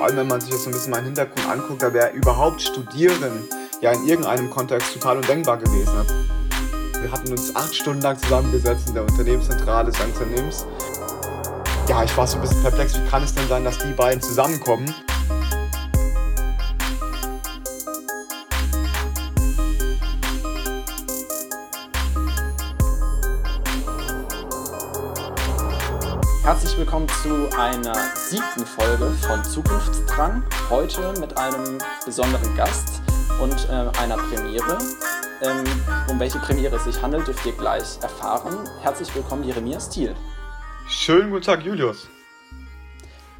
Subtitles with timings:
[0.00, 2.62] vor allem wenn man sich jetzt so ein bisschen meinen Hintergrund anguckt, da wäre überhaupt
[2.62, 3.46] Studieren
[3.82, 5.92] ja in irgendeinem Kontext total undenkbar gewesen.
[7.02, 10.66] Wir hatten uns acht Stunden lang zusammengesetzt in der Unternehmenszentrale des Unternehmens.
[11.86, 14.22] Ja, ich war so ein bisschen perplex, wie kann es denn sein, dass die beiden
[14.22, 14.86] zusammenkommen?
[26.90, 30.42] Willkommen zu einer siebten Folge von Zukunftsdrang.
[30.70, 33.00] Heute mit einem besonderen Gast
[33.40, 34.76] und äh, einer Premiere.
[35.40, 35.64] Ähm,
[36.10, 38.68] um welche Premiere es sich handelt, dürft ihr gleich erfahren.
[38.82, 40.16] Herzlich willkommen, Jeremias Thiel.
[40.88, 42.08] Schönen guten Tag, Julius.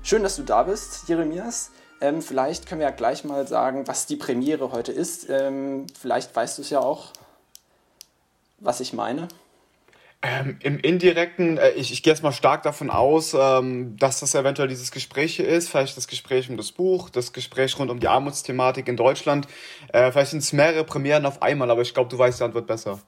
[0.05, 1.73] Schön, dass du da bist, Jeremias.
[2.01, 5.29] Ähm, vielleicht können wir ja gleich mal sagen, was die Premiere heute ist.
[5.29, 7.09] Ähm, vielleicht weißt du es ja auch,
[8.61, 9.27] was ich meine.
[10.23, 14.35] Ähm, Im Indirekten, äh, ich, ich gehe jetzt mal stark davon aus, ähm, dass das
[14.35, 18.01] eventuell dieses Gespräch hier ist, vielleicht das Gespräch um das Buch, das Gespräch rund um
[18.01, 19.49] die Armutsthematik in Deutschland.
[19.95, 22.67] Äh, vielleicht sind es mehrere Premieren auf einmal, aber ich glaube, du weißt die Antwort
[22.67, 23.01] besser.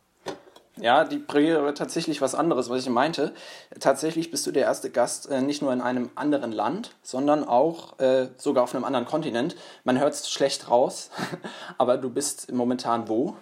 [0.80, 3.34] Ja, die Premiere wird tatsächlich was anderes, was ich meinte.
[3.78, 7.98] Tatsächlich bist du der erste Gast äh, nicht nur in einem anderen Land, sondern auch
[7.98, 9.54] äh, sogar auf einem anderen Kontinent.
[9.84, 11.10] Man hört es schlecht raus,
[11.78, 13.36] aber du bist momentan wo?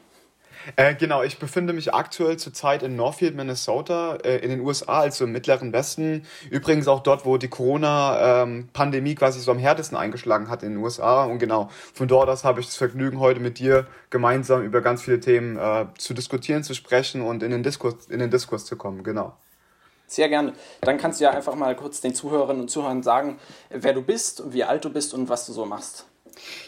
[0.76, 5.24] Äh, genau, ich befinde mich aktuell zurzeit in Northfield, Minnesota, äh, in den USA, also
[5.24, 6.26] im mittleren Westen.
[6.50, 10.78] Übrigens auch dort, wo die Corona-Pandemie ähm, quasi so am härtesten eingeschlagen hat in den
[10.78, 11.24] USA.
[11.24, 15.02] Und genau, von dort aus habe ich das Vergnügen, heute mit dir gemeinsam über ganz
[15.02, 18.76] viele Themen äh, zu diskutieren, zu sprechen und in den Diskurs, in den Diskurs zu
[18.76, 19.02] kommen.
[19.02, 19.34] Genau.
[20.06, 20.54] Sehr gerne.
[20.80, 23.38] Dann kannst du ja einfach mal kurz den Zuhörerinnen und Zuhörern sagen,
[23.68, 26.06] wer du bist, wie alt du bist und was du so machst.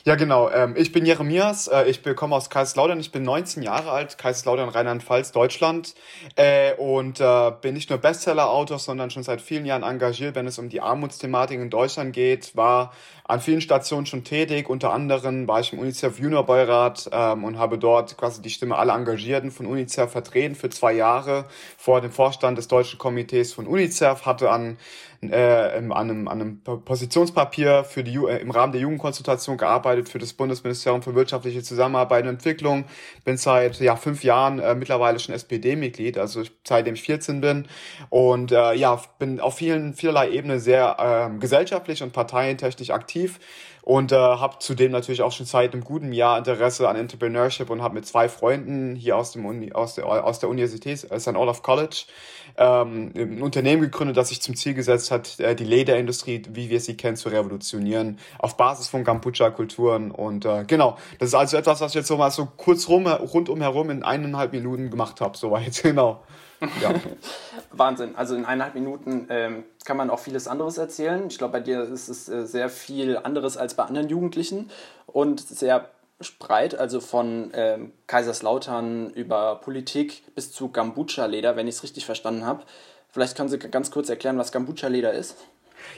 [0.05, 0.51] Ja, genau.
[0.51, 1.69] Ähm, ich bin Jeremias.
[1.69, 2.99] Äh, ich komme aus Kaiserslautern.
[2.99, 4.19] Ich bin 19 Jahre alt.
[4.19, 5.95] Kaiserslautern, Rheinland-Pfalz, Deutschland.
[6.37, 10.59] Äh, und äh, bin nicht nur Bestseller-Autor, sondern schon seit vielen Jahren engagiert, wenn es
[10.59, 12.57] um die Armutsthematik in Deutschland geht.
[12.57, 12.93] War
[13.25, 14.69] an vielen Stationen schon tätig.
[14.69, 18.77] Unter anderem war ich im UNICEF Junior Beirat ähm, und habe dort quasi die Stimme
[18.77, 21.47] aller Engagierten von UNICEF vertreten für zwei Jahre
[21.79, 24.27] vor dem Vorstand des Deutschen Komitees von UNICEF.
[24.27, 24.79] Hatte an
[25.31, 30.19] äh, an, einem, an einem Positionspapier für die, äh, im Rahmen der Jugendkonsultation gearbeitet für
[30.19, 32.85] das Bundesministerium für wirtschaftliche Zusammenarbeit und Entwicklung.
[33.25, 37.69] Bin seit ja, fünf Jahren äh, mittlerweile schon SPD-Mitglied, also seitdem ich 14 bin.
[38.11, 43.39] Und äh, ja, bin auf vielen, vielerlei Ebenen sehr äh, gesellschaftlich und parteientechnisch aktiv
[43.83, 47.83] und äh, habe zudem natürlich auch schon seit einem guten Jahr Interesse an Entrepreneurship und
[47.83, 51.35] habe mit zwei Freunden hier aus dem Uni, aus der aus der Universität äh, St.
[51.35, 52.05] Olaf College
[52.57, 56.81] ähm, ein Unternehmen gegründet, das sich zum Ziel gesetzt hat, äh, die Lederindustrie, wie wir
[56.81, 61.81] sie kennen, zu revolutionieren auf Basis von Kampuchea-Kulturen und äh, genau, das ist also etwas,
[61.81, 65.37] was ich jetzt so mal so kurz rum rundum herum in eineinhalb Minuten gemacht habe,
[65.37, 66.23] soweit genau.
[66.81, 66.95] Ja.
[67.73, 68.17] Wahnsinn.
[68.17, 71.27] Also in eineinhalb Minuten ähm, kann man auch vieles anderes erzählen.
[71.29, 74.71] Ich glaube, bei dir ist es äh, sehr viel anderes als bei anderen Jugendlichen
[75.07, 75.89] und sehr
[76.39, 82.47] breit, also von ähm, Kaiserslautern über Politik bis zu Gambucha-Leder, wenn ich es richtig verstanden
[82.47, 82.63] habe.
[83.09, 85.37] Vielleicht können Sie ganz kurz erklären, was Gambucha-Leder ist.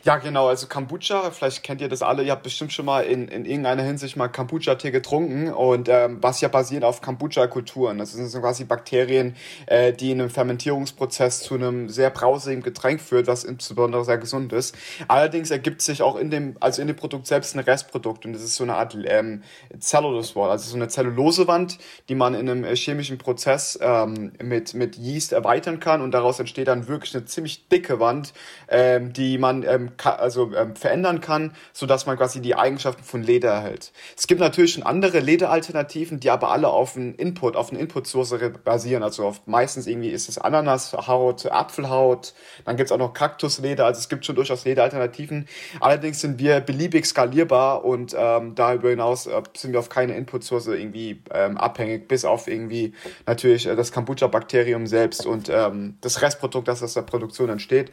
[0.05, 0.49] Ja, genau.
[0.49, 2.22] Also Kombucha, vielleicht kennt ihr das alle.
[2.22, 6.41] Ihr habt bestimmt schon mal in, in irgendeiner Hinsicht mal Kombucha-Tee getrunken und ähm, was
[6.41, 7.99] ja basiert auf Kombucha-Kulturen.
[7.99, 9.37] Das sind so quasi Bakterien,
[9.67, 14.53] äh, die in einem Fermentierungsprozess zu einem sehr brausigen Getränk führt, was insbesondere sehr gesund
[14.53, 14.77] ist.
[15.09, 18.43] Allerdings ergibt sich auch in dem, also in dem Produkt selbst ein Restprodukt und das
[18.43, 19.43] ist so eine Art ähm,
[19.78, 21.78] Cellulose Wall, also so eine Zellulosewand,
[22.09, 26.39] die man in einem äh, chemischen Prozess ähm, mit, mit Yeast erweitern kann und daraus
[26.39, 28.33] entsteht dann wirklich eine ziemlich dicke Wand,
[28.69, 33.03] ähm, die man äh, ähm, also ähm, verändern kann, so dass man quasi die Eigenschaften
[33.03, 33.93] von Leder erhält.
[34.17, 38.34] Es gibt natürlich schon andere Lederalternativen, die aber alle auf einen Input, auf eine Inputsource
[38.65, 39.03] basieren.
[39.03, 42.34] Also auf, meistens irgendwie ist es Ananashaut, Apfelhaut,
[42.65, 45.47] dann gibt es auch noch Kaktusleder, also es gibt schon durchaus Lederalternativen.
[45.81, 50.67] Allerdings sind wir beliebig skalierbar und ähm, darüber hinaus äh, sind wir auf keine Inputsource
[50.69, 52.95] irgendwie ähm, abhängig, bis auf irgendwie
[53.27, 57.91] natürlich äh, das Kombucha-Bakterium selbst und ähm, das Restprodukt, das aus der Produktion entsteht.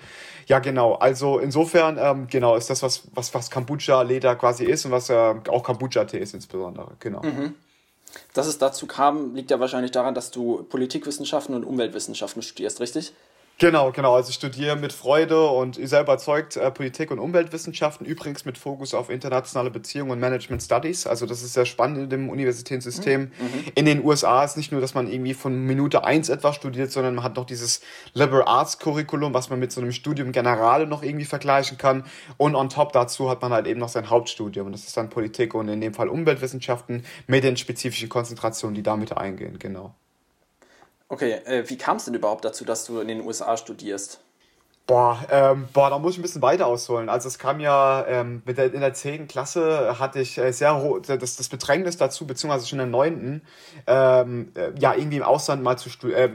[0.47, 0.93] Ja, genau.
[0.95, 5.33] Also insofern, ähm, genau, ist das, was, was, was Kombucha-Leder quasi ist und was äh,
[5.49, 6.91] auch Kombucha-Tee ist insbesondere.
[6.99, 7.21] Genau.
[7.21, 7.55] Mhm.
[8.33, 13.13] Dass es dazu kam, liegt ja wahrscheinlich daran, dass du Politikwissenschaften und Umweltwissenschaften studierst, richtig?
[13.61, 14.15] Genau, genau.
[14.15, 18.95] Also ich studiere mit Freude und sehr überzeugt äh, Politik und Umweltwissenschaften, übrigens mit Fokus
[18.95, 21.05] auf internationale Beziehungen und Management Studies.
[21.05, 23.21] Also das ist sehr spannend in dem Universitätssystem.
[23.21, 23.27] Mhm.
[23.27, 23.65] mhm.
[23.75, 27.13] In den USA ist nicht nur, dass man irgendwie von Minute eins etwas studiert, sondern
[27.13, 27.81] man hat noch dieses
[28.13, 32.05] Liberal Arts Curriculum, was man mit so einem Studium Generale noch irgendwie vergleichen kann.
[32.37, 34.65] Und on top dazu hat man halt eben noch sein Hauptstudium.
[34.65, 38.81] Und das ist dann Politik und in dem Fall Umweltwissenschaften mit den spezifischen Konzentrationen, die
[38.81, 39.59] damit eingehen.
[39.59, 39.93] Genau.
[41.11, 44.21] Okay, äh, wie kam es denn überhaupt dazu, dass du in den USA studierst?
[44.91, 47.07] Boah, ähm, boah, da muss ich ein bisschen weiter ausholen.
[47.07, 49.29] Also es kam ja ähm, mit der, in der 10.
[49.29, 53.41] Klasse hatte ich äh, sehr hoch, das, das Bedrängnis dazu, beziehungsweise schon in der 9.
[53.87, 56.29] Ähm, äh, ja, irgendwie im Ausland mal zu äh,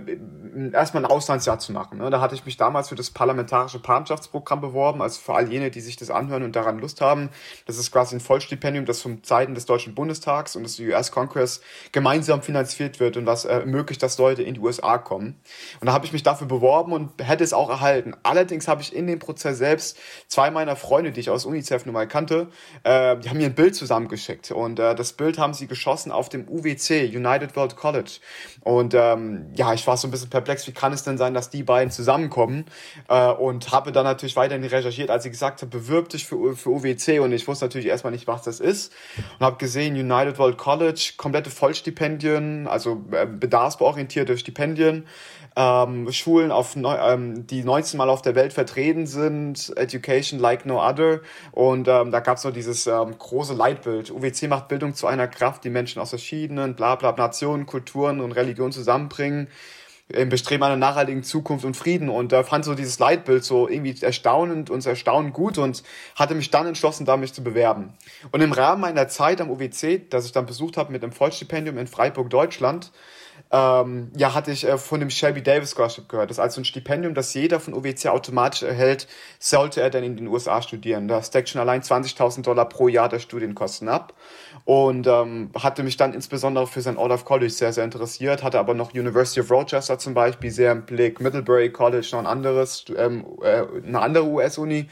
[0.72, 1.98] erstmal ein Auslandsjahr zu machen.
[1.98, 2.08] Ne?
[2.08, 5.82] Da hatte ich mich damals für das parlamentarische Partnerschaftsprogramm beworben, also für all jene, die
[5.82, 7.28] sich das anhören und daran Lust haben.
[7.66, 11.60] Das ist quasi ein Vollstipendium, das vom Seiten des Deutschen Bundestags und des US Congress
[11.92, 15.38] gemeinsam finanziert wird und was äh, ermöglicht, dass Leute in die USA kommen.
[15.82, 18.14] Und da habe ich mich dafür beworben und hätte es auch erhalten.
[18.22, 19.98] Alle Allerdings habe ich in dem Prozess selbst
[20.28, 22.46] zwei meiner Freunde, die ich aus UNICEF nun mal kannte,
[22.84, 24.52] äh, die haben mir ein Bild zusammengeschickt.
[24.52, 28.20] Und äh, das Bild haben sie geschossen auf dem UWC, United World College.
[28.60, 31.50] Und ähm, ja, ich war so ein bisschen perplex, wie kann es denn sein, dass
[31.50, 32.66] die beiden zusammenkommen?
[33.08, 36.70] Äh, und habe dann natürlich weiterhin recherchiert, als sie gesagt hat, bewirb dich für, für
[36.70, 37.18] UWC.
[37.18, 38.92] Und ich wusste natürlich erstmal nicht, was das ist.
[39.40, 45.04] Und habe gesehen, United World College, komplette Vollstipendien, also äh, bedarfsorientierte Stipendien
[45.56, 50.66] ähm, Schulen, auf neu, ähm, die 19 Mal auf der Welt vertreten sind, Education like
[50.66, 51.20] no other.
[51.52, 54.10] Und ähm, da gab es noch dieses ähm, große Leitbild.
[54.10, 58.32] UWC macht Bildung zu einer Kraft, die Menschen aus verschiedenen, bla bla, Nationen, Kulturen und
[58.32, 59.48] Religionen zusammenbringen
[60.08, 62.08] im Bestreben einer nachhaltigen Zukunft und Frieden.
[62.08, 65.82] Und da fand so dieses Leitbild so irgendwie erstaunend und erstaunend gut und
[66.14, 67.92] hatte mich dann entschlossen, da mich zu bewerben.
[68.30, 71.76] Und im Rahmen meiner Zeit am UWC, das ich dann besucht habe mit einem Vollstipendium
[71.78, 72.92] in Freiburg, Deutschland,
[73.52, 76.30] ähm, ja, hatte ich äh, von dem Shelby Davis Scholarship gehört.
[76.30, 79.06] Das ist also ein Stipendium, das jeder von UWC automatisch erhält,
[79.38, 81.06] sollte er denn in den USA studieren.
[81.06, 84.14] Das deckt schon allein 20.000 Dollar pro Jahr der Studienkosten ab.
[84.64, 88.58] Und ähm, hatte mich dann insbesondere für sein Out of College sehr, sehr interessiert, hatte
[88.58, 92.84] aber noch University of Rochester zum Beispiel sehr im Blick, Middlebury College noch ein anderes,
[92.96, 94.88] ähm, äh, eine andere US-Uni.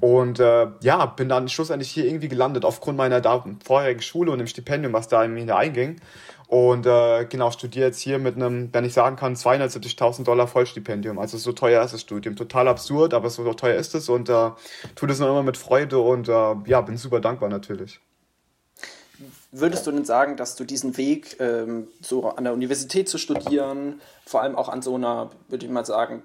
[0.00, 4.38] Und äh, ja, bin dann schlussendlich hier irgendwie gelandet aufgrund meiner da vorherigen Schule und
[4.38, 6.00] dem Stipendium, was da in mir einging.
[6.48, 11.18] Und äh, genau, studiere jetzt hier mit einem, wenn ich sagen kann, 270.000 Dollar Vollstipendium.
[11.18, 12.36] Also so teuer ist das Studium.
[12.36, 14.50] Total absurd, aber so teuer ist es und äh,
[14.94, 18.00] tue das noch immer mit Freude und äh, ja, bin super dankbar natürlich.
[19.52, 24.00] Würdest du denn sagen, dass du diesen Weg, ähm, so an der Universität zu studieren,
[24.24, 26.22] vor allem auch an so einer, würde ich mal sagen,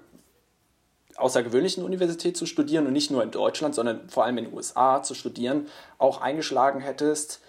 [1.16, 5.02] außergewöhnlichen Universität zu studieren und nicht nur in Deutschland, sondern vor allem in den USA
[5.02, 5.68] zu studieren,
[5.98, 7.40] auch eingeschlagen hättest,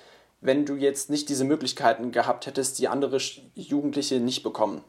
[0.42, 3.20] wenn du jetzt nicht diese Möglichkeiten gehabt hättest, die andere
[3.56, 4.84] Jugendliche nicht bekommen?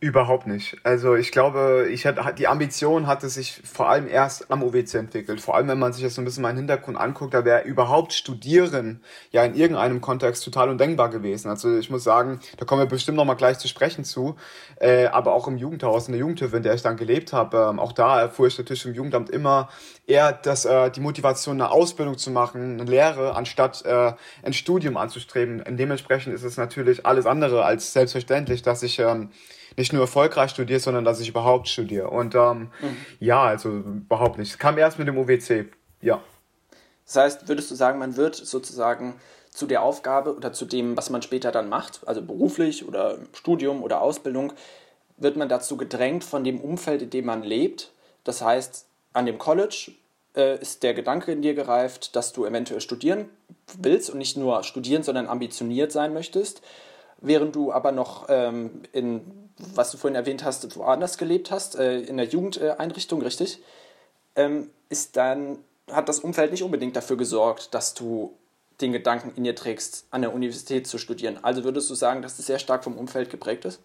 [0.00, 0.76] Überhaupt nicht.
[0.84, 5.40] Also ich glaube, ich hatte, die Ambition hatte sich vor allem erst am OWC entwickelt.
[5.40, 8.12] Vor allem, wenn man sich das so ein bisschen meinen Hintergrund anguckt, da wäre überhaupt
[8.12, 9.02] Studieren
[9.32, 11.48] ja in irgendeinem Kontext total undenkbar gewesen.
[11.48, 14.36] Also ich muss sagen, da kommen wir bestimmt noch mal gleich zu sprechen zu.
[14.76, 17.80] Äh, aber auch im Jugendhaus, in der Jugendhilfe, in der ich dann gelebt habe, ähm,
[17.80, 19.68] auch da erfuhr ich natürlich im Jugendamt immer
[20.06, 24.12] eher dass äh, die Motivation, eine Ausbildung zu machen, eine Lehre, anstatt äh,
[24.44, 25.60] ein Studium anzustreben.
[25.60, 29.30] Und dementsprechend ist es natürlich alles andere als selbstverständlich, dass ich ähm,
[29.78, 32.10] nicht nur erfolgreich studiere, sondern dass ich überhaupt studiere.
[32.10, 32.96] Und ähm, mhm.
[33.20, 34.50] ja, also überhaupt nicht.
[34.50, 35.66] Es kam erst mit dem UWC,
[36.02, 36.20] ja.
[37.06, 39.14] Das heißt, würdest du sagen, man wird sozusagen
[39.50, 43.82] zu der Aufgabe oder zu dem, was man später dann macht, also beruflich oder Studium
[43.82, 44.52] oder Ausbildung,
[45.16, 47.90] wird man dazu gedrängt von dem Umfeld, in dem man lebt.
[48.24, 49.92] Das heißt, an dem College
[50.36, 53.28] äh, ist der Gedanke in dir gereift, dass du eventuell studieren
[53.78, 56.62] willst und nicht nur studieren, sondern ambitioniert sein möchtest,
[57.20, 62.00] während du aber noch ähm, in was du vorhin erwähnt hast, woanders gelebt hast, äh,
[62.00, 63.60] in der Jugendeinrichtung, richtig,
[64.36, 65.58] ähm, ist dann,
[65.90, 68.32] hat das Umfeld nicht unbedingt dafür gesorgt, dass du
[68.80, 71.38] den Gedanken in dir trägst, an der Universität zu studieren.
[71.42, 73.80] Also würdest du sagen, dass das sehr stark vom Umfeld geprägt ist?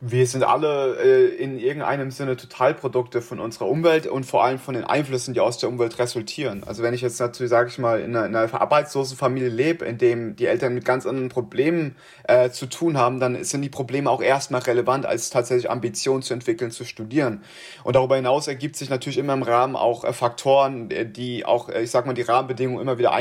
[0.00, 4.74] Wir sind alle äh, in irgendeinem Sinne Totalprodukte von unserer Umwelt und vor allem von
[4.74, 6.62] den Einflüssen, die aus der Umwelt resultieren.
[6.66, 9.84] Also wenn ich jetzt natürlich, sage ich mal, in einer, in einer arbeitslosen Familie lebe,
[9.86, 13.70] in dem die Eltern mit ganz anderen Problemen äh, zu tun haben, dann sind die
[13.70, 17.42] Probleme auch erstmal relevant, als tatsächlich Ambitionen zu entwickeln, zu studieren.
[17.82, 21.70] Und darüber hinaus ergibt sich natürlich immer im Rahmen auch äh, Faktoren, äh, die auch,
[21.70, 23.14] äh, ich sag mal, die Rahmenbedingungen immer wieder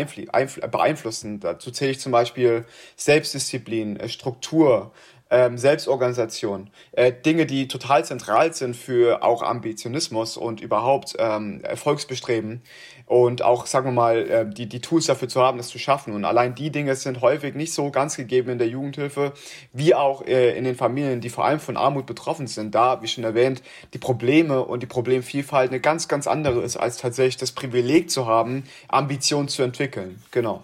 [0.70, 1.40] beeinflussen.
[1.40, 2.66] Dazu zähle ich zum Beispiel
[2.98, 4.92] Selbstdisziplin, äh, Struktur,
[5.34, 12.62] ähm, Selbstorganisation, äh, Dinge, die total zentral sind für auch Ambitionismus und überhaupt ähm, Erfolgsbestreben
[13.08, 16.14] und auch, sagen wir mal, äh, die, die Tools dafür zu haben, das zu schaffen.
[16.14, 19.34] Und allein die Dinge sind häufig nicht so ganz gegeben in der Jugendhilfe,
[19.74, 22.76] wie auch äh, in den Familien, die vor allem von Armut betroffen sind.
[22.76, 23.64] Da, wie schon erwähnt,
[23.94, 28.28] die Probleme und die Problemvielfalt eine ganz, ganz andere ist, als tatsächlich das Privileg zu
[28.28, 30.22] haben, Ambitionen zu entwickeln.
[30.30, 30.62] Genau.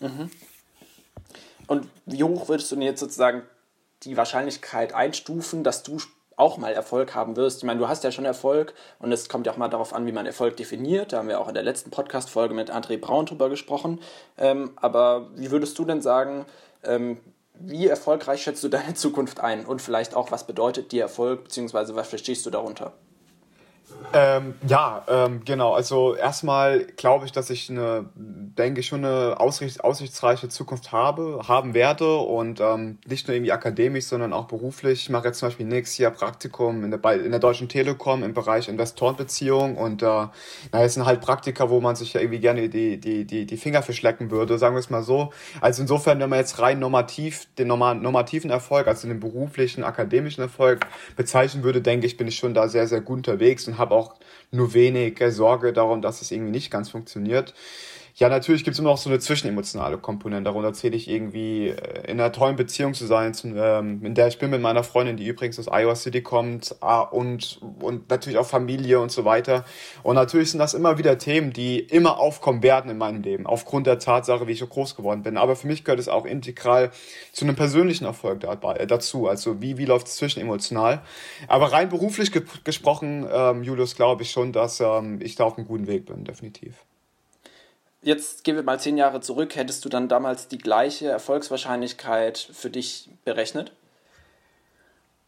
[0.00, 0.30] Mhm.
[1.66, 3.42] Und wie hoch würdest du denn jetzt sozusagen
[4.04, 5.98] die Wahrscheinlichkeit einstufen, dass du
[6.36, 7.58] auch mal Erfolg haben wirst.
[7.58, 10.06] Ich meine, du hast ja schon Erfolg und es kommt ja auch mal darauf an,
[10.06, 11.12] wie man Erfolg definiert.
[11.12, 14.00] Da haben wir auch in der letzten Podcast-Folge mit André Braun drüber gesprochen.
[14.38, 16.44] Ähm, aber wie würdest du denn sagen,
[16.82, 17.18] ähm,
[17.54, 19.64] wie erfolgreich schätzt du deine Zukunft ein?
[19.64, 22.92] Und vielleicht auch, was bedeutet dir Erfolg, beziehungsweise was verstehst du darunter?
[24.12, 25.72] Ähm, ja, ähm, genau.
[25.72, 31.40] Also erstmal glaube ich, dass ich eine, denke ich, schon eine aussicht, aussichtsreiche Zukunft habe,
[31.46, 35.02] haben werde und ähm, nicht nur irgendwie akademisch, sondern auch beruflich.
[35.02, 38.34] Ich mache jetzt zum Beispiel nächstes Jahr Praktikum in der, in der Deutschen Telekom im
[38.34, 40.32] Bereich Investorenbeziehung und äh, na,
[40.72, 43.82] es sind halt Praktika, wo man sich ja irgendwie gerne die, die, die, die Finger
[43.82, 45.32] verschlecken würde, sagen wir es mal so.
[45.60, 50.86] Also insofern, wenn man jetzt rein normativ den normativen Erfolg, also den beruflichen, akademischen Erfolg
[51.16, 54.14] bezeichnen würde, denke ich, bin ich schon da sehr, sehr gut unterwegs und habe auch
[54.50, 57.54] nur wenig Sorge darum, dass es irgendwie nicht ganz funktioniert.
[58.16, 60.44] Ja, natürlich gibt es immer noch so eine zwischenemotionale Komponente.
[60.44, 64.38] Darunter zähle ich irgendwie äh, in einer tollen Beziehung zu sein, ähm, in der ich
[64.38, 68.46] bin mit meiner Freundin, die übrigens aus Iowa City kommt, ah, und, und natürlich auch
[68.46, 69.64] Familie und so weiter.
[70.04, 73.88] Und natürlich sind das immer wieder Themen, die immer aufkommen werden in meinem Leben, aufgrund
[73.88, 75.36] der Tatsache, wie ich so groß geworden bin.
[75.36, 76.92] Aber für mich gehört es auch integral
[77.32, 79.26] zu einem persönlichen Erfolg äh, dazu.
[79.26, 81.02] Also wie, wie läuft es zwischenemotional?
[81.48, 85.58] Aber rein beruflich ge gesprochen, ähm, Julius, glaube ich schon, dass ähm, ich da auf
[85.58, 86.76] einem guten Weg bin, definitiv.
[88.04, 89.56] Jetzt gehen wir mal zehn Jahre zurück.
[89.56, 93.72] Hättest du dann damals die gleiche Erfolgswahrscheinlichkeit für dich berechnet?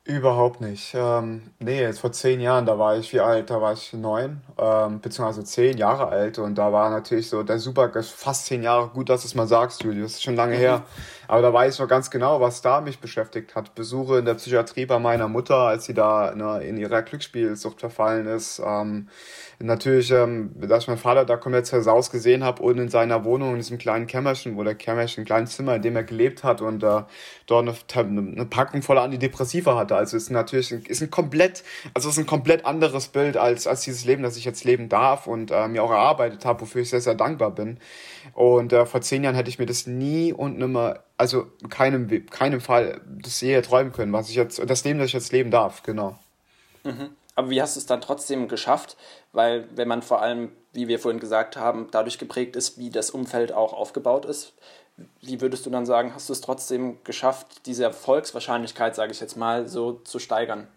[0.04, 0.94] Überhaupt nicht.
[0.94, 3.48] Ähm, nee, jetzt vor zehn Jahren, da war ich wie alt?
[3.48, 6.38] Da war ich neun, ähm, beziehungsweise zehn Jahre alt.
[6.38, 9.48] Und da war natürlich so der super, fast zehn Jahre, gut, dass du es mal
[9.48, 10.60] sagst, Julius, ist schon lange mhm.
[10.60, 10.82] her.
[11.28, 13.74] Aber da weiß ich noch ganz genau, was da mich beschäftigt hat.
[13.74, 18.26] Besuche in der Psychiatrie bei meiner Mutter, als sie da ne, in ihrer Glücksspielsucht verfallen
[18.26, 18.62] ist.
[18.64, 19.08] Ähm,
[19.58, 23.56] natürlich, ähm, dass meinen Vater da komplett zersaus gesehen habe und in seiner Wohnung, in
[23.56, 26.82] diesem kleinen Kämmerchen, wo der Kämmerchen, ein kleines Zimmer, in dem er gelebt hat und
[26.82, 27.02] äh,
[27.46, 29.96] dort eine, eine Packung voller Antidepressiva hatte.
[29.96, 31.64] Also ist natürlich ist ein komplett,
[31.94, 35.26] also ist ein komplett anderes Bild als, als dieses Leben, das ich jetzt leben darf
[35.26, 37.78] und äh, mir auch erarbeitet habe, wofür ich sehr, sehr dankbar bin.
[38.34, 42.60] Und äh, vor zehn Jahren hätte ich mir das nie und nimmer, also keinem, keinem
[42.60, 45.82] Fall das je träumen können, was ich jetzt, das Leben, das ich jetzt leben darf,
[45.82, 46.18] genau.
[46.84, 47.10] Mhm.
[47.34, 48.96] Aber wie hast du es dann trotzdem geschafft?
[49.32, 53.10] Weil wenn man vor allem, wie wir vorhin gesagt haben, dadurch geprägt ist, wie das
[53.10, 54.54] Umfeld auch aufgebaut ist,
[55.20, 59.36] wie würdest du dann sagen, hast du es trotzdem geschafft, diese Erfolgswahrscheinlichkeit, sage ich jetzt
[59.36, 60.68] mal, so zu steigern?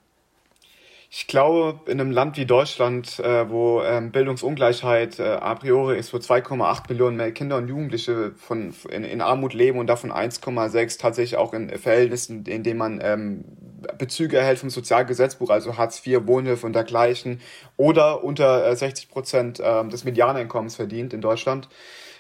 [1.12, 6.14] Ich glaube, in einem Land wie Deutschland, äh, wo ähm, Bildungsungleichheit äh, a priori ist,
[6.14, 11.00] wo 2,8 Millionen mehr Kinder und Jugendliche von, in, in Armut leben und davon 1,6
[11.00, 13.44] tatsächlich auch in Verhältnissen, in denen man ähm,
[13.98, 17.42] Bezüge erhält vom Sozialgesetzbuch, also Hartz IV, Wohnhilfe und dergleichen,
[17.76, 21.70] oder unter äh, 60 Prozent äh, des Medianeinkommens verdient in Deutschland.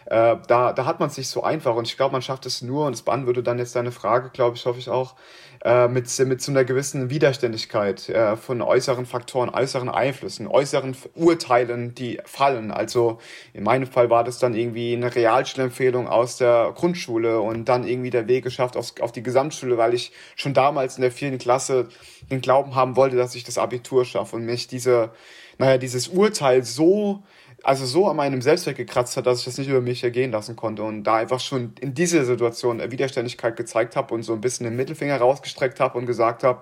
[0.09, 2.63] Äh, da, da hat man es nicht so einfach und ich glaube, man schafft es
[2.63, 5.15] nur, und das beantwortet dann jetzt deine Frage, glaube ich, hoffe ich auch,
[5.63, 11.93] äh, mit, mit so einer gewissen Widerständigkeit äh, von äußeren Faktoren, äußeren Einflüssen, äußeren Urteilen,
[11.93, 12.71] die fallen.
[12.71, 13.19] Also
[13.53, 18.09] in meinem Fall war das dann irgendwie eine Realschulempfehlung aus der Grundschule und dann irgendwie
[18.09, 21.89] der Weg geschafft auf, auf die Gesamtschule, weil ich schon damals in der vierten Klasse
[22.31, 25.11] den Glauben haben wollte, dass ich das Abitur schaffe und mich diese,
[25.59, 27.21] naja, dieses Urteil so
[27.63, 30.55] also so an meinem Selbstwert gekratzt hat, dass ich das nicht über mich ergehen lassen
[30.55, 34.63] konnte und da einfach schon in dieser Situation Widerständigkeit gezeigt habe und so ein bisschen
[34.63, 36.61] den Mittelfinger rausgestreckt habe und gesagt habe,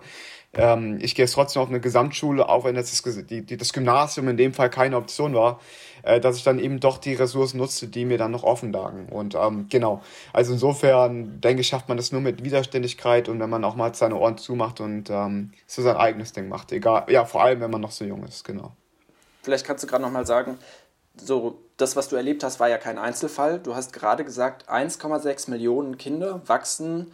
[0.53, 4.27] ähm, ich gehe jetzt trotzdem auf eine Gesamtschule, auch wenn das, die, die, das Gymnasium
[4.29, 5.59] in dem Fall keine Option war,
[6.03, 9.07] äh, dass ich dann eben doch die Ressourcen nutze, die mir dann noch offen lagen.
[9.09, 10.01] Und ähm, genau,
[10.33, 13.93] also insofern denke ich, schafft man das nur mit Widerständigkeit und wenn man auch mal
[13.93, 16.71] seine Ohren zumacht und ähm, so sein eigenes Ding macht.
[16.71, 18.71] Egal, ja, vor allem, wenn man noch so jung ist, genau.
[19.43, 20.57] Vielleicht kannst du gerade noch mal sagen,
[21.19, 23.59] so, das, was du erlebt hast, war ja kein Einzelfall.
[23.59, 27.11] Du hast gerade gesagt, 1,6 Millionen Kinder wachsen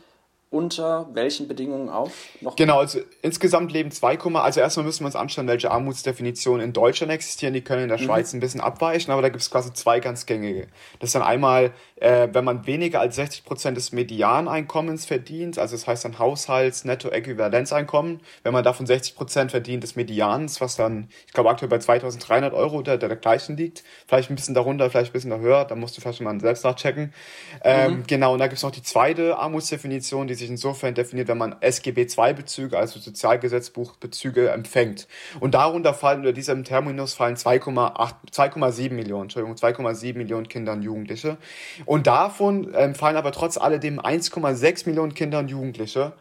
[0.53, 2.11] unter welchen Bedingungen auf?
[2.39, 6.73] Noch genau, also insgesamt leben 2, also erstmal müssen wir uns anschauen, welche Armutsdefinitionen in
[6.73, 7.55] Deutschland existieren.
[7.55, 8.03] Die können in der mhm.
[8.03, 10.67] Schweiz ein bisschen abweichen, aber da gibt es quasi zwei ganz gängige.
[10.99, 15.75] Das ist dann einmal, äh, wenn man weniger als 60 Prozent des Medianeinkommens verdient, also
[15.75, 21.33] das heißt dann Haushalts-Netto-Äquivalenzeinkommen, wenn man davon 60 Prozent verdient des Medians, was dann, ich
[21.33, 25.13] glaube aktuell bei 2300 Euro der, der gleichen liegt, vielleicht ein bisschen darunter, vielleicht ein
[25.13, 27.11] bisschen höher, da musst du vielleicht mal selbst nachchecken.
[27.63, 28.03] Ähm, mhm.
[28.05, 31.55] Genau, und da gibt es noch die zweite Armutsdefinition, die sich insofern definiert, wenn man
[31.61, 35.07] SGB II-Bezüge, also Sozialgesetzbuchbezüge, empfängt.
[35.39, 41.37] Und darunter fallen, unter diesem Terminus fallen 2,7 Millionen, Entschuldigung, 2,7 Millionen Kinder und Jugendliche.
[41.85, 46.13] Und davon ähm, fallen aber trotz alledem 1,6 Millionen Kinder und Jugendliche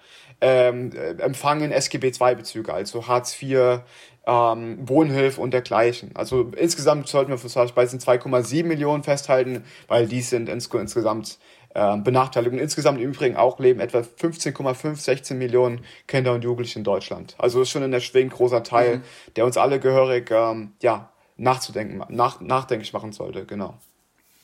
[0.43, 3.81] ähm, äh, empfangen SGB II-Bezüge, also Hartz IV,
[4.27, 6.11] ähm, Wohnhilfe und dergleichen.
[6.15, 7.39] Also insgesamt sollten wir
[7.75, 11.39] bei diesen 2,7 Millionen festhalten, weil die sind ins, insgesamt
[11.75, 12.63] Benachteiligungen.
[12.63, 17.35] Insgesamt im Übrigen auch leben etwa 15,5, 16 Millionen Kinder und Jugendliche in Deutschland.
[17.39, 19.03] Also ist schon in der Schwing großer Teil, mhm.
[19.37, 23.75] der uns alle gehörig ähm, ja, nachzudenken, nach, nachdenklich machen sollte, genau.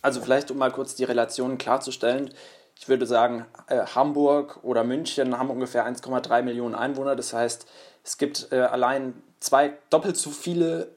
[0.00, 2.30] Also vielleicht, um mal kurz die Relationen klarzustellen,
[2.80, 7.16] ich würde sagen, äh, Hamburg oder München haben ungefähr 1,3 Millionen Einwohner.
[7.16, 7.66] Das heißt,
[8.04, 10.88] es gibt äh, allein zwei doppelt so viele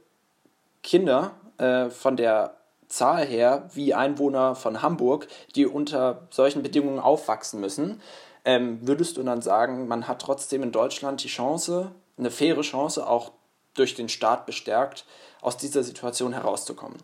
[0.84, 2.56] Kinder äh, von der
[2.92, 8.02] Zahl her wie Einwohner von Hamburg, die unter solchen Bedingungen aufwachsen müssen.
[8.44, 13.08] Ähm, würdest du dann sagen, man hat trotzdem in Deutschland die Chance, eine faire Chance,
[13.08, 13.32] auch
[13.74, 15.06] durch den Staat bestärkt,
[15.42, 16.98] aus dieser Situation herauszukommen?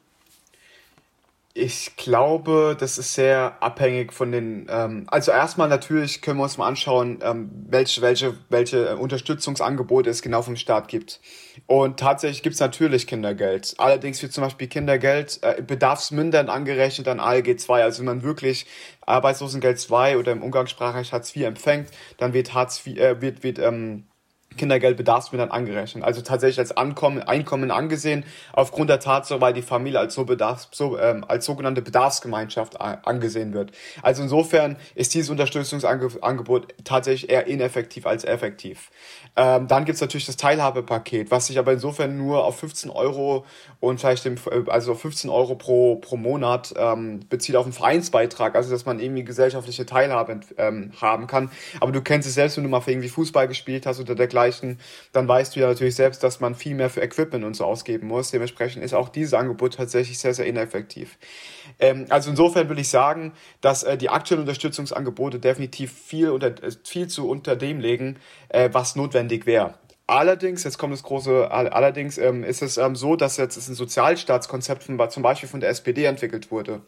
[1.59, 4.67] Ich glaube, das ist sehr abhängig von den.
[4.69, 10.21] Ähm, also erstmal natürlich können wir uns mal anschauen, ähm, welche, welche, welche Unterstützungsangebote es
[10.21, 11.19] genau vom Staat gibt.
[11.65, 13.73] Und tatsächlich gibt es natürlich Kindergeld.
[13.79, 17.81] Allerdings wird zum Beispiel Kindergeld äh, bedarfsmindernd angerechnet an ALG 2.
[17.81, 18.67] Also wenn man wirklich
[19.07, 23.57] Arbeitslosengeld 2 oder im Umgangssprachrecht Hartz IV empfängt, dann wird Hartz IV, äh, wird, wird
[23.57, 24.03] ähm,
[24.57, 26.03] Kindergeld bedarfsmindernd angerechnet.
[26.03, 30.67] Also tatsächlich als Ankommen, Einkommen angesehen, aufgrund der Tatsache, weil die Familie als, so Bedarfs,
[30.71, 33.71] so, ähm, als sogenannte Bedarfsgemeinschaft angesehen wird.
[34.01, 38.91] Also insofern ist dieses Unterstützungsangebot tatsächlich eher ineffektiv als effektiv.
[39.35, 43.45] Ähm, dann gibt's natürlich das Teilhabepaket, was sich aber insofern nur auf 15 Euro
[43.79, 48.55] und vielleicht dem, äh, also 15 Euro pro, pro Monat ähm, bezieht auf einen Vereinsbeitrag,
[48.55, 51.51] also dass man irgendwie gesellschaftliche Teilhabe ähm, haben kann.
[51.79, 54.79] Aber du kennst es selbst, wenn du mal für irgendwie Fußball gespielt hast oder dergleichen,
[55.13, 58.07] dann weißt du ja natürlich selbst, dass man viel mehr für Equipment und so ausgeben
[58.07, 58.31] muss.
[58.31, 61.17] Dementsprechend ist auch dieses Angebot tatsächlich sehr, sehr ineffektiv.
[61.79, 66.71] Ähm, also insofern will ich sagen, dass äh, die aktuellen Unterstützungsangebote definitiv viel, unter, äh,
[66.83, 68.17] viel zu unter dem legen,
[68.49, 69.75] äh, was notwendig wäre.
[70.07, 74.83] Allerdings, jetzt kommt das große, allerdings ähm, ist es ähm, so, dass jetzt ein Sozialstaatskonzept
[74.83, 76.81] von, zum Beispiel von der SPD entwickelt wurde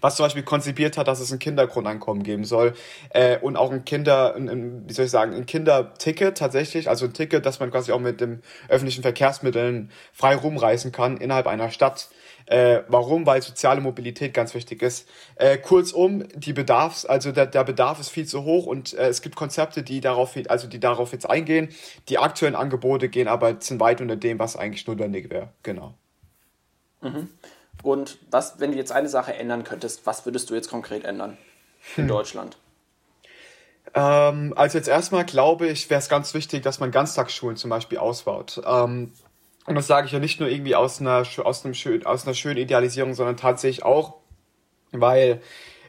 [0.00, 2.74] was zum Beispiel konzipiert hat, dass es ein Kindergrundeinkommen geben soll
[3.10, 7.06] äh, und auch ein Kinder, ein, ein, wie soll ich sagen, ein Kinderticket tatsächlich, also
[7.06, 11.70] ein Ticket, dass man quasi auch mit den öffentlichen Verkehrsmitteln frei rumreisen kann innerhalb einer
[11.70, 12.08] Stadt.
[12.46, 13.26] Äh, warum?
[13.26, 15.08] Weil soziale Mobilität ganz wichtig ist.
[15.36, 19.22] Äh, kurzum, die Bedarfs, also der, der Bedarf ist viel zu hoch und äh, es
[19.22, 21.68] gibt Konzepte, die darauf, also die darauf jetzt eingehen.
[22.08, 25.48] Die aktuellen Angebote gehen aber sind weit unter dem, was eigentlich notwendig wäre.
[25.62, 25.94] Genau.
[27.00, 27.28] Mhm.
[27.82, 31.36] Und was, wenn du jetzt eine Sache ändern könntest, was würdest du jetzt konkret ändern
[31.96, 32.08] in hm.
[32.08, 32.56] Deutschland?
[33.94, 37.98] Ähm, also jetzt erstmal glaube ich, wäre es ganz wichtig, dass man Ganztagsschulen zum Beispiel
[37.98, 38.62] ausbaut.
[38.64, 39.12] Ähm,
[39.66, 42.34] und das sage ich ja nicht nur irgendwie aus einer, aus, einem schön, aus einer
[42.34, 44.14] schönen Idealisierung, sondern tatsächlich auch,
[44.90, 45.40] weil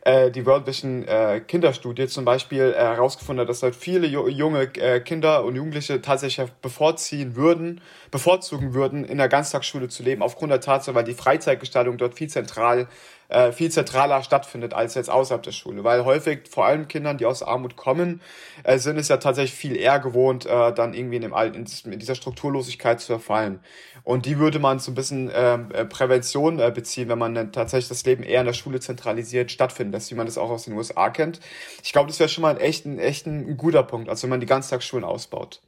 [0.05, 4.63] äh, die World Vision äh, Kinderstudie zum Beispiel äh, herausgefunden hat, dass halt viele junge
[4.75, 7.81] äh, Kinder und Jugendliche tatsächlich bevorziehen würden,
[8.11, 12.29] bevorzugen würden, in der Ganztagsschule zu leben, aufgrund der Tatsache, weil die Freizeitgestaltung dort viel
[12.29, 12.87] zentral
[13.29, 15.83] äh, viel zentraler stattfindet als jetzt außerhalb der Schule.
[15.83, 18.21] Weil häufig, vor allem Kindern, die aus Armut kommen,
[18.63, 21.99] äh, sind es ja tatsächlich viel eher gewohnt, äh, dann irgendwie in, dem, in, in
[21.99, 23.59] dieser Strukturlosigkeit zu verfallen.
[24.03, 27.51] Und die würde man so ein bisschen ähm, äh, Prävention äh, beziehen, wenn man dann
[27.51, 30.65] tatsächlich das Leben eher in der Schule zentralisiert stattfindet, das, wie man das auch aus
[30.65, 31.39] den USA kennt.
[31.83, 34.31] Ich glaube, das wäre schon mal ein echt, ein, echt ein guter Punkt, also wenn
[34.31, 35.61] man die Ganztagsschulen ausbaut.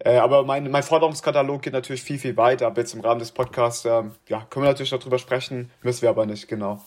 [0.00, 2.66] Äh, aber mein, mein Forderungskatalog geht natürlich viel, viel weiter.
[2.66, 6.10] Aber jetzt im Rahmen des Podcasts, äh, ja, können wir natürlich darüber sprechen, müssen wir
[6.10, 6.80] aber nicht, genau.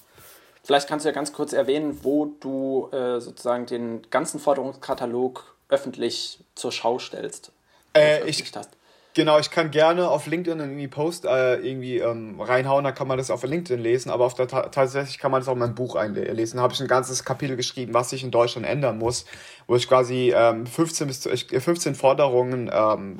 [0.64, 6.40] Vielleicht kannst du ja ganz kurz erwähnen, wo du äh, sozusagen den ganzen Forderungskatalog öffentlich
[6.56, 7.52] zur Schau stellst.
[7.96, 8.70] Äh, ich, hast.
[9.14, 13.18] Genau, ich kann gerne auf LinkedIn irgendwie Post äh, irgendwie ähm, reinhauen, da kann man
[13.18, 15.96] das auf LinkedIn lesen, aber auf der tatsächlich kann man das auch in meinem Buch
[15.96, 16.58] einlesen.
[16.58, 19.26] Da habe ich ein ganzes Kapitel geschrieben, was sich in Deutschland ändern muss,
[19.68, 23.20] wo ich quasi ähm, 15 bis 15 Forderungen ähm,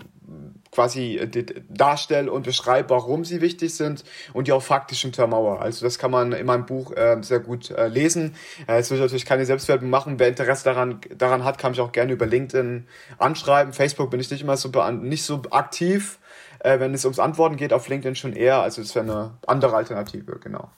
[0.72, 4.04] quasi äh, darstelle und beschreibe, warum sie wichtig sind
[4.34, 5.62] und die auch faktisch untermauer.
[5.62, 8.36] Also das kann man in meinem Buch äh, sehr gut äh, lesen.
[8.68, 10.18] Äh, jetzt will ich natürlich keine Selbstwerbung machen.
[10.18, 13.74] Wer Interesse daran, daran hat, kann mich auch gerne über LinkedIn anschreiben.
[13.74, 16.20] Facebook bin ich nicht immer so, nicht so aktiv.
[16.60, 18.62] Äh, wenn es ums Antworten geht, auf LinkedIn schon eher.
[18.62, 20.70] Also das wäre eine andere Alternative, genau.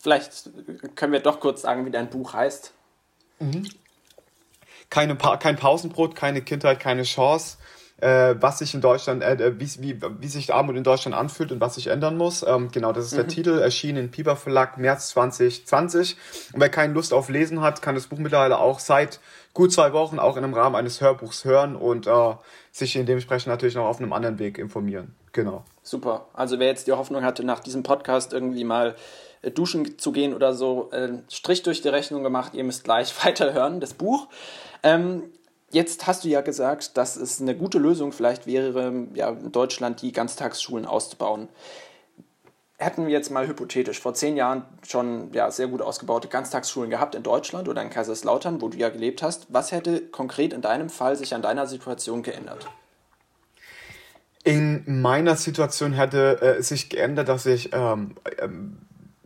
[0.00, 0.50] Vielleicht
[0.96, 2.72] können wir doch kurz sagen, wie dein Buch heißt.
[3.38, 3.68] Mhm.
[4.88, 7.58] Keine pa kein Pausenbrot, keine Kindheit, keine Chance
[8.00, 11.60] äh, was sich in Deutschland, äh, wie, wie, wie sich Armut in Deutschland anfühlt und
[11.60, 12.42] was sich ändern muss.
[12.42, 13.16] Ähm, genau, das ist mhm.
[13.16, 16.16] der Titel, erschienen in Piper Verlag März 2020.
[16.52, 19.20] Und wer keine Lust auf Lesen hat, kann das Buch mittlerweile auch seit
[19.54, 22.34] gut zwei Wochen auch in einem Rahmen eines Hörbuchs hören und äh,
[22.72, 25.14] sich in dementsprechend natürlich noch auf einem anderen Weg informieren.
[25.32, 25.64] Genau.
[25.82, 26.26] Super.
[26.34, 28.94] Also wer jetzt die Hoffnung hatte, nach diesem Podcast irgendwie mal
[29.42, 33.12] äh, duschen zu gehen oder so, äh, Strich durch die Rechnung gemacht, ihr müsst gleich
[33.24, 34.28] weiterhören, das Buch.
[34.82, 35.24] Ähm,
[35.72, 40.02] Jetzt hast du ja gesagt, dass es eine gute Lösung vielleicht wäre, ja, in Deutschland
[40.02, 41.48] die Ganztagsschulen auszubauen.
[42.76, 47.14] Hätten wir jetzt mal hypothetisch vor zehn Jahren schon ja, sehr gut ausgebaute Ganztagsschulen gehabt
[47.14, 50.88] in Deutschland oder in Kaiserslautern, wo du ja gelebt hast, was hätte konkret in deinem
[50.88, 52.66] Fall sich an deiner Situation geändert?
[54.42, 58.78] In meiner Situation hätte äh, sich geändert, dass ich ähm, ähm,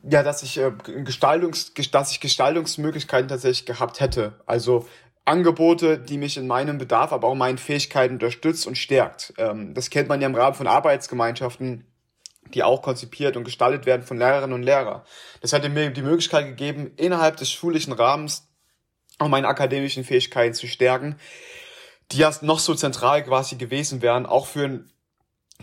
[0.09, 0.73] ja, dass ich, äh,
[1.05, 4.35] Gestaltungs, dass ich Gestaltungsmöglichkeiten tatsächlich gehabt hätte.
[4.47, 4.87] Also
[5.25, 9.33] Angebote, die mich in meinem Bedarf, aber auch meinen Fähigkeiten unterstützt und stärkt.
[9.39, 11.87] Ähm, das kennt man ja im Rahmen von Arbeitsgemeinschaften
[12.53, 15.03] die auch konzipiert und gestaltet werden von Lehrerinnen und Lehrern.
[15.41, 18.49] Das hat mir die Möglichkeit gegeben, innerhalb des schulischen Rahmens
[19.19, 21.17] auch meine akademischen Fähigkeiten zu stärken,
[22.13, 24.85] die ja noch so zentral quasi gewesen wären, auch für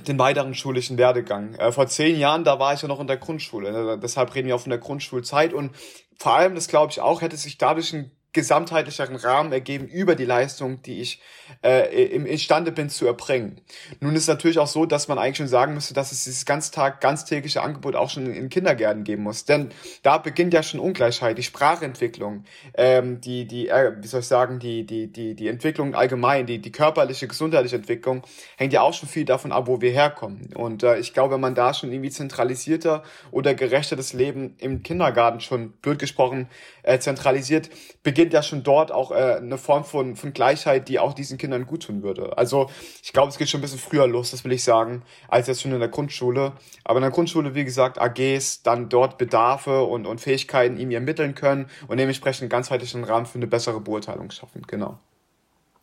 [0.08, 1.56] den weiteren schulischen Werdegang.
[1.56, 4.00] Äh, vor zehn Jahren, da war ich ja noch in der Grundschule.
[4.02, 5.54] Deshalb reden wir auch von der Grundschulzeit.
[5.54, 5.76] Und
[6.18, 10.26] vor allem, das glaube ich auch, hätte sich dadurch ein gesamtheitlicheren Rahmen ergeben über die
[10.26, 11.22] Leistung, die ich
[11.64, 13.60] äh, im, imstande bin zu erbringen.
[14.00, 17.02] Nun ist natürlich auch so, dass man eigentlich schon sagen müsste, dass es dieses Ganztag,
[17.02, 19.44] ganztägliche Angebot auch schon in Kindergärten geben muss.
[19.44, 19.70] Denn
[20.02, 24.60] da beginnt ja schon Ungleichheit, die Sprachentwicklung, ähm, die, die, äh, wie soll ich sagen,
[24.60, 28.24] die, die, die, die Entwicklung allgemein, die, die körperliche, gesundheitliche Entwicklung
[28.56, 30.54] hängt ja auch schon viel davon ab, wo wir herkommen.
[30.56, 34.84] Und äh, ich glaube, wenn man da schon irgendwie zentralisierter oder gerechter das Leben im
[34.84, 36.48] Kindergarten schon, blöd gesprochen,
[36.84, 37.70] äh, zentralisiert,
[38.04, 41.66] beginnt ja schon dort auch äh, eine Form von, von Gleichheit, die auch diesen Kindern
[41.66, 42.38] gut tun würde.
[42.38, 42.70] Also
[43.04, 45.62] ich glaube, es geht schon ein bisschen früher los, das will ich sagen, als jetzt
[45.62, 46.54] schon in der Grundschule.
[46.84, 51.36] Aber in der Grundschule, wie gesagt, AGs dann dort Bedarfe und, und Fähigkeiten ihm ermitteln
[51.36, 54.64] können und dementsprechend einen ganzheitlichen Rahmen für eine bessere Beurteilung schaffen.
[54.68, 54.98] Genau.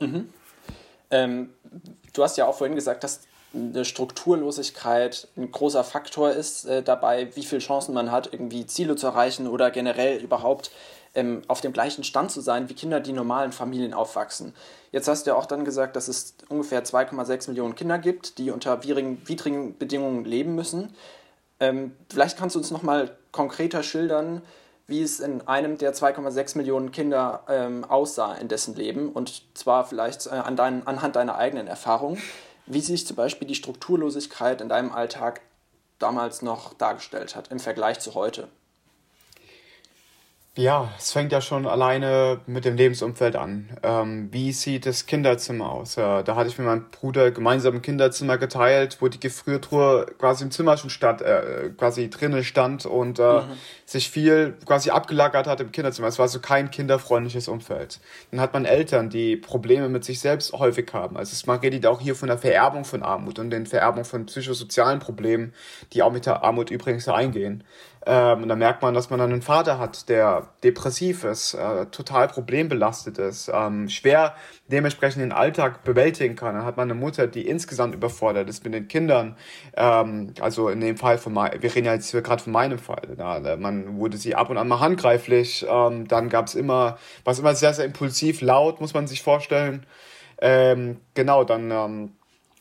[0.00, 0.28] Mhm.
[1.11, 1.50] Ähm,
[2.12, 7.34] du hast ja auch vorhin gesagt, dass eine Strukturlosigkeit ein großer Faktor ist äh, dabei,
[7.34, 10.70] wie viele Chancen man hat, irgendwie Ziele zu erreichen oder generell überhaupt
[11.14, 14.54] ähm, auf dem gleichen Stand zu sein, wie Kinder, die in normalen Familien aufwachsen.
[14.92, 18.50] Jetzt hast du ja auch dann gesagt, dass es ungefähr 2,6 Millionen Kinder gibt, die
[18.50, 20.94] unter widrigen, widrigen Bedingungen leben müssen.
[21.58, 24.42] Ähm, vielleicht kannst du uns nochmal konkreter schildern,
[24.87, 29.87] wie es in einem der 2,6 Millionen Kinder ähm, aussah in dessen Leben und zwar
[29.87, 32.22] vielleicht äh, an dein, anhand deiner eigenen Erfahrungen
[32.68, 35.40] wie sich zum Beispiel die Strukturlosigkeit in deinem Alltag
[35.98, 38.48] damals noch dargestellt hat im Vergleich zu heute.
[40.58, 43.68] Ja, es fängt ja schon alleine mit dem Lebensumfeld an.
[43.84, 45.96] Ähm, wie sieht das Kinderzimmer aus?
[45.96, 50.42] Äh, da hatte ich mit meinem Bruder gemeinsam ein Kinderzimmer geteilt, wo die Gefriertruhe quasi
[50.42, 53.52] im Zimmer schon stand, äh, quasi drinnen stand und äh, mhm.
[53.86, 56.08] sich viel quasi abgelagert hat im Kinderzimmer.
[56.08, 58.00] Es war so kein kinderfreundliches Umfeld.
[58.32, 61.16] Dann hat man Eltern, die Probleme mit sich selbst häufig haben.
[61.16, 64.26] Also es, man redet auch hier von der Vererbung von Armut und den Vererbung von
[64.26, 65.52] psychosozialen Problemen,
[65.92, 67.62] die auch mit der Armut übrigens eingehen.
[68.06, 71.87] Ähm, und da merkt man, dass man dann einen Vater hat, der depressiv ist, äh,
[71.87, 74.34] total problembelastet ist, ähm, schwer
[74.68, 76.54] dementsprechend den Alltag bewältigen kann.
[76.54, 79.37] Dann hat man eine Mutter, die insgesamt überfordert ist mit den Kindern.
[79.76, 83.14] Ähm, also in dem Fall von wir reden ja jetzt gerade von meinem Fall.
[83.16, 85.66] Da, man wurde sie ab und an mal handgreiflich.
[85.68, 89.87] Ähm, dann gab es immer, was immer sehr, sehr impulsiv, laut, muss man sich vorstellen.
[90.40, 92.12] Ähm, genau, dann ähm,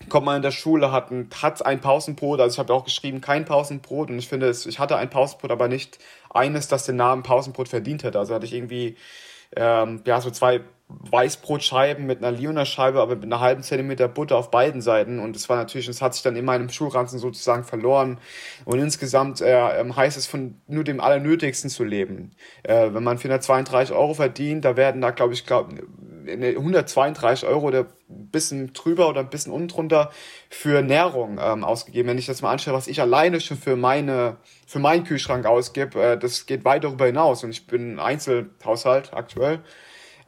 [0.09, 3.21] kommt man in der Schule, hat ein, hat ein Pausenbrot, also ich habe auch geschrieben,
[3.21, 6.97] kein Pausenbrot und ich finde, es, ich hatte ein Pausenbrot, aber nicht eines, das den
[6.97, 8.19] Namen Pausenbrot verdient hätte.
[8.19, 8.95] Also hatte ich irgendwie
[9.55, 14.51] ähm, ja, so zwei Weißbrotscheiben mit einer Lioner-Scheibe, aber mit einer halben Zentimeter Butter auf
[14.51, 15.19] beiden Seiten.
[15.19, 18.19] Und das war natürlich, das hat sich dann in meinem Schulranzen sozusagen verloren.
[18.63, 22.31] Und insgesamt äh, ähm, heißt es von nur dem Allernötigsten zu leben.
[22.63, 25.73] Äh, wenn man 432 Euro verdient, da werden da, glaube ich, glaub,
[26.25, 30.11] 132 Euro oder ein bisschen drüber oder ein bisschen unten drunter
[30.49, 32.09] für Nährung ähm, ausgegeben.
[32.09, 36.01] Wenn ich das mal anschaue, was ich alleine schon für meine für meinen Kühlschrank ausgebe,
[36.01, 37.43] äh, das geht weit darüber hinaus.
[37.43, 39.59] Und ich bin ein Einzelhaushalt aktuell.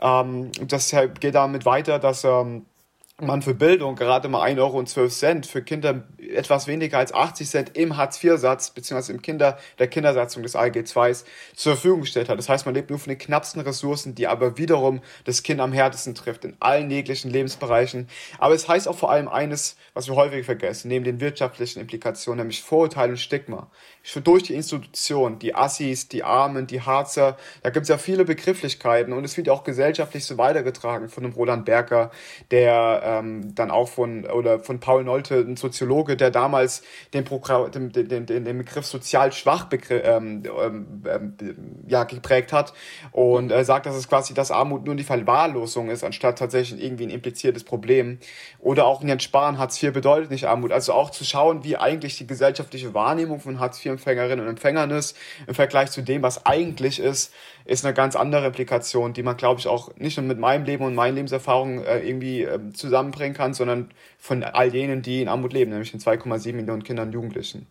[0.02, 2.66] Ähm, das geht damit weiter, dass ähm,
[3.22, 7.98] man für Bildung gerade mal 1,12 Euro für Kinder etwas weniger als 80 Cent im
[7.98, 11.14] Hartz-IV-Satz beziehungsweise im Kinder, der Kindersatzung des ALG II
[11.56, 12.38] zur Verfügung gestellt hat.
[12.38, 15.74] Das heißt, man lebt nur von den knappsten Ressourcen, die aber wiederum das Kind am
[15.74, 18.08] härtesten trifft, in allen jeglichen Lebensbereichen.
[18.38, 22.40] Aber es heißt auch vor allem eines, was wir häufig vergessen, neben den wirtschaftlichen Implikationen,
[22.40, 23.70] nämlich Vorurteile und Stigma.
[24.24, 29.14] Durch die Institution, die Assis, die Armen, die Harzer, da gibt es ja viele Begrifflichkeiten
[29.14, 32.10] und es wird auch gesellschaftlich so weitergetragen von dem Roland Berger,
[32.50, 36.82] der ähm, dann auch von, oder von Paul Nolte, ein Soziologe, der damals
[37.14, 41.36] den, Programm, den, den, den, Begriff sozial schwach ähm, ähm, ähm,
[41.88, 42.74] ja, geprägt hat
[43.12, 47.06] und äh, sagt, dass es quasi, dass Armut nur die Verwahrlosung ist, anstatt tatsächlich irgendwie
[47.06, 48.20] ein impliziertes Problem.
[48.60, 50.72] Oder auch Jens Spahn, Hartz IV bedeutet nicht Armut.
[50.72, 55.17] Also auch zu schauen, wie eigentlich die gesellschaftliche Wahrnehmung von Hartz IV-Empfängerinnen und Empfängern ist,
[55.47, 57.34] im Vergleich zu dem, was eigentlich ist,
[57.65, 60.84] ist eine ganz andere Implikation, die man, glaube ich, auch nicht nur mit meinem Leben
[60.84, 65.54] und meinen Lebenserfahrungen äh, irgendwie äh, zusammenbringen kann, sondern von all jenen, die in Armut
[65.54, 67.67] leben, nämlich den 2,7 Millionen Kindern und Jugendlichen.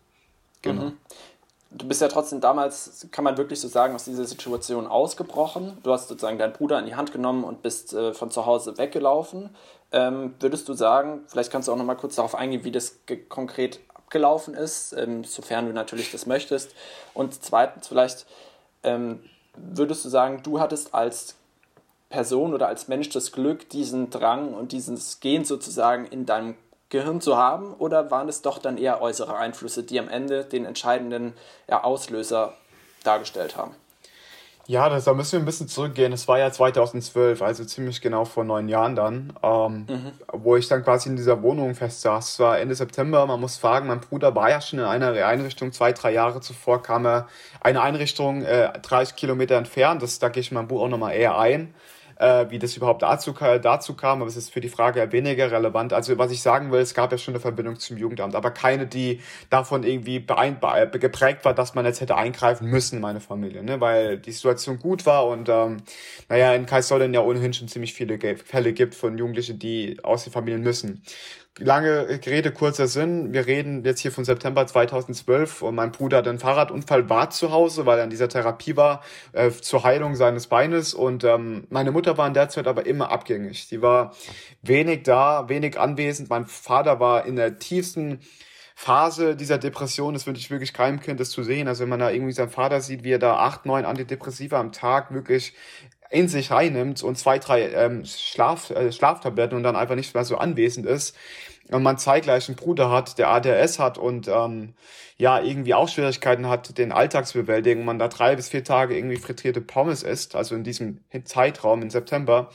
[0.62, 0.82] Genau.
[0.82, 0.92] Mhm.
[1.70, 5.76] Du bist ja trotzdem damals, kann man wirklich so sagen, aus dieser Situation ausgebrochen.
[5.82, 8.78] Du hast sozusagen deinen Bruder in die Hand genommen und bist äh, von zu Hause
[8.78, 9.50] weggelaufen.
[9.92, 13.00] Ähm, würdest du sagen, vielleicht kannst du auch noch mal kurz darauf eingehen, wie das
[13.28, 16.70] konkret abgelaufen ist, ähm, sofern du natürlich das möchtest.
[17.12, 18.24] Und zweitens vielleicht,
[18.82, 19.22] ähm,
[19.54, 21.34] würdest du sagen, du hattest als
[22.08, 26.56] Person oder als Mensch das Glück, diesen Drang und dieses Gen sozusagen in deinem
[26.88, 30.64] Gehirn zu haben oder waren es doch dann eher äußere Einflüsse, die am Ende den
[30.64, 31.34] entscheidenden
[31.68, 32.54] ja, Auslöser
[33.04, 33.74] dargestellt haben?
[34.68, 36.12] Ja, das, da müssen wir ein bisschen zurückgehen.
[36.12, 40.12] Es war ja 2012, also ziemlich genau vor neun Jahren dann, ähm, mhm.
[40.30, 42.32] wo ich dann quasi in dieser Wohnung fest saß.
[42.32, 45.72] Es war Ende September, man muss fragen, mein Bruder war ja schon in einer Einrichtung,
[45.72, 47.28] zwei, drei Jahre zuvor kam er
[47.62, 51.14] eine Einrichtung äh, 30 Kilometer entfernt, das, da gehe ich in meinem Buch auch nochmal
[51.14, 51.72] eher ein
[52.18, 55.92] äh, wie das überhaupt dazu, dazu kam, aber es ist für die Frage weniger relevant.
[55.92, 58.86] Also was ich sagen will, es gab ja schon eine Verbindung zum Jugendamt, aber keine,
[58.86, 60.24] die davon irgendwie
[60.98, 63.80] geprägt war, dass man jetzt hätte eingreifen müssen in meine Familie, ne?
[63.80, 65.78] weil die Situation gut war und ähm,
[66.28, 70.32] naja, in Kaiserslautern ja ohnehin schon ziemlich viele Fälle gibt von Jugendlichen, die aus den
[70.32, 71.02] Familien müssen
[71.58, 73.32] lange Rede, kurzer Sinn.
[73.32, 77.50] Wir reden jetzt hier von September 2012 und mein Bruder hat einen Fahrradunfall, war zu
[77.50, 81.90] Hause, weil er in dieser Therapie war, äh, zur Heilung seines Beines und ähm, meine
[81.90, 83.66] Mutter war in der Zeit aber immer abgängig.
[83.66, 84.14] Sie war
[84.62, 86.30] wenig da, wenig anwesend.
[86.30, 88.20] Mein Vater war in der tiefsten
[88.80, 91.66] Phase dieser Depression, das wünsche ich wirklich keinem Kind, das zu sehen.
[91.66, 94.70] Also wenn man da irgendwie seinen Vater sieht, wie er da acht, neun Antidepressiva am
[94.70, 95.52] Tag wirklich
[96.10, 100.24] in sich reinnimmt und zwei, drei ähm, Schlaf, äh, Schlaftabletten und dann einfach nicht mehr
[100.24, 101.16] so anwesend ist,
[101.70, 104.74] und man zeitgleich einen Bruder hat, der ADS hat und ähm,
[105.16, 108.96] ja irgendwie auch Schwierigkeiten hat, den Alltag zu bewältigen, man da drei bis vier Tage
[108.96, 112.50] irgendwie frittierte Pommes isst, also in diesem Zeitraum im September.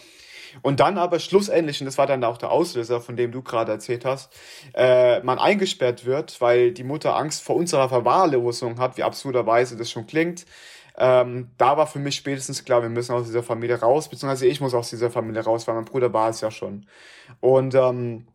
[0.62, 3.72] Und dann aber schlussendlich, und das war dann auch der Auslöser, von dem du gerade
[3.72, 4.32] erzählt hast,
[4.76, 9.90] äh, man eingesperrt wird, weil die Mutter Angst vor unserer Verwahrlosung hat, wie absurderweise das
[9.90, 10.46] schon klingt.
[10.98, 14.62] Ähm, da war für mich spätestens klar, wir müssen aus dieser Familie raus, beziehungsweise ich
[14.62, 16.86] muss aus dieser Familie raus, weil mein Bruder war es ja schon.
[17.40, 18.28] Und ähm,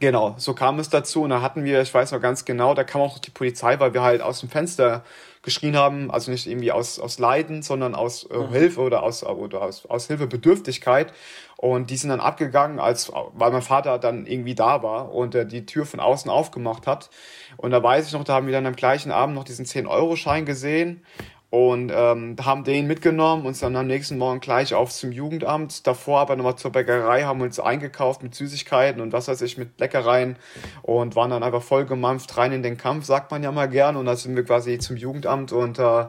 [0.00, 1.22] Genau, so kam es dazu.
[1.22, 3.94] Und da hatten wir, ich weiß noch ganz genau, da kam auch die Polizei, weil
[3.94, 5.04] wir halt aus dem Fenster
[5.42, 8.50] geschrien haben, also nicht irgendwie aus, aus Leiden, sondern aus äh, mhm.
[8.50, 11.12] Hilfe oder aus, oder aus, aus Hilfebedürftigkeit.
[11.56, 15.44] Und die sind dann abgegangen, als, weil mein Vater dann irgendwie da war und er
[15.44, 17.08] die Tür von außen aufgemacht hat.
[17.56, 20.44] Und da weiß ich noch, da haben wir dann am gleichen Abend noch diesen 10-Euro-Schein
[20.44, 21.06] gesehen
[21.50, 26.20] und ähm, haben den mitgenommen, uns dann am nächsten Morgen gleich auf zum Jugendamt, davor
[26.20, 30.36] aber nochmal zur Bäckerei, haben uns eingekauft mit Süßigkeiten und was weiß ich, mit Leckereien
[30.82, 33.96] und waren dann einfach voll gemampft rein in den Kampf, sagt man ja mal gern
[33.96, 36.06] und dann sind wir quasi zum Jugendamt und äh,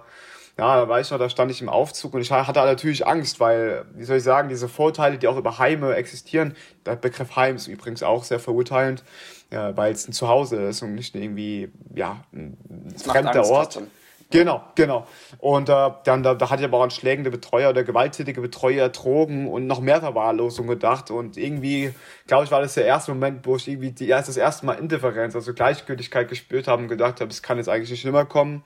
[0.60, 3.40] ja, da weiß ich noch, da stand ich im Aufzug und ich hatte natürlich Angst,
[3.40, 7.58] weil, wie soll ich sagen, diese Vorteile, die auch über Heime existieren, der Begriff Heim
[7.58, 9.04] ist übrigens auch sehr verurteilend,
[9.52, 12.58] ja, weil es ein Zuhause ist und nicht irgendwie, ja, ein
[12.98, 13.74] fremder Ort.
[13.74, 13.92] Trotzdem.
[14.30, 15.08] Genau, genau.
[15.40, 18.90] Und äh, dann da, da hatte ich aber auch an schlägende Betreuer oder gewalttätige Betreuer,
[18.90, 21.12] Drogen und noch mehr Verwahrlosung gedacht.
[21.12, 21.94] Und irgendwie,
[22.28, 24.74] glaube ich, war das der erste Moment, wo ich irgendwie die erst das erste Mal
[24.74, 28.64] Indifferenz, also Gleichgültigkeit gespürt habe und gedacht habe, es kann jetzt eigentlich nicht schlimmer kommen.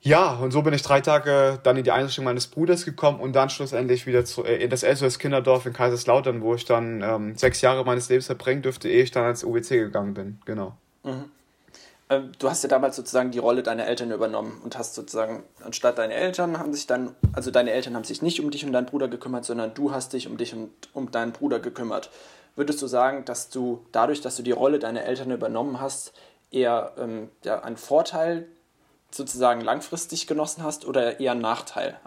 [0.00, 3.34] Ja, und so bin ich drei Tage dann in die Einrichtung meines Bruders gekommen und
[3.34, 7.36] dann schlussendlich wieder zu, äh, in das SOS Kinderdorf in Kaiserslautern, wo ich dann ähm,
[7.36, 10.40] sechs Jahre meines Lebens verbringen dürfte, ehe ich dann als UWC gegangen bin.
[10.44, 10.76] Genau.
[11.04, 11.26] Mhm.
[12.10, 15.98] Ähm, du hast ja damals sozusagen die Rolle deiner Eltern übernommen und hast sozusagen, anstatt
[15.98, 18.86] deine Eltern haben sich dann, also deine Eltern haben sich nicht um dich und deinen
[18.86, 22.10] Bruder gekümmert, sondern du hast dich um dich und um deinen Bruder gekümmert.
[22.56, 26.12] Würdest du sagen, dass du dadurch, dass du die Rolle deiner Eltern übernommen hast,
[26.50, 28.48] eher ähm, ja, einen Vorteil
[29.10, 32.00] sozusagen langfristig genossen hast oder eher einen Nachteil?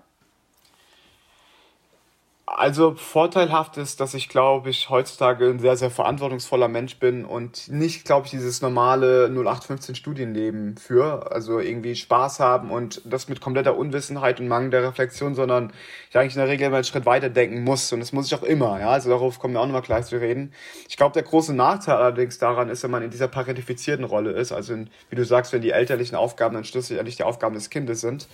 [2.53, 7.69] Also vorteilhaft ist, dass ich glaube ich heutzutage ein sehr, sehr verantwortungsvoller Mensch bin und
[7.69, 13.39] nicht, glaube ich, dieses normale 0815 Studienleben für, also irgendwie Spaß haben und das mit
[13.39, 15.71] kompletter Unwissenheit und Mangel der Reflexion, sondern
[16.09, 18.35] ich eigentlich in der Regel immer einen Schritt weiter denken muss und das muss ich
[18.35, 20.51] auch immer, ja, also darauf kommen wir auch nochmal gleich zu reden.
[20.89, 24.51] Ich glaube, der große Nachteil allerdings daran ist, wenn man in dieser parentifizierten Rolle ist,
[24.51, 28.01] also in, wie du sagst, wenn die elterlichen Aufgaben dann schlussendlich die Aufgaben des Kindes
[28.01, 28.27] sind,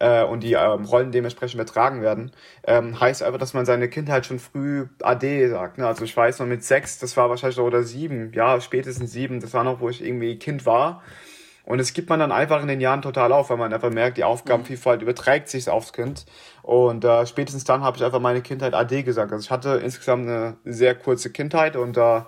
[0.00, 2.32] äh, und die ähm, Rollen dementsprechend übertragen werden,
[2.66, 5.78] ähm, heißt einfach, dass man seine Kindheit schon früh AD sagt.
[5.78, 5.86] Ne?
[5.86, 9.40] Also ich weiß noch mit sechs, das war wahrscheinlich noch, oder sieben, ja, spätestens sieben,
[9.40, 11.02] das war noch, wo ich irgendwie Kind war.
[11.66, 14.18] Und es gibt man dann einfach in den Jahren total auf, weil man einfach merkt,
[14.18, 16.26] die Aufgabenvielfalt überträgt sich aufs Kind.
[16.62, 19.32] Und äh, spätestens dann habe ich einfach meine Kindheit AD gesagt.
[19.32, 22.20] Also ich hatte insgesamt eine sehr kurze Kindheit und äh,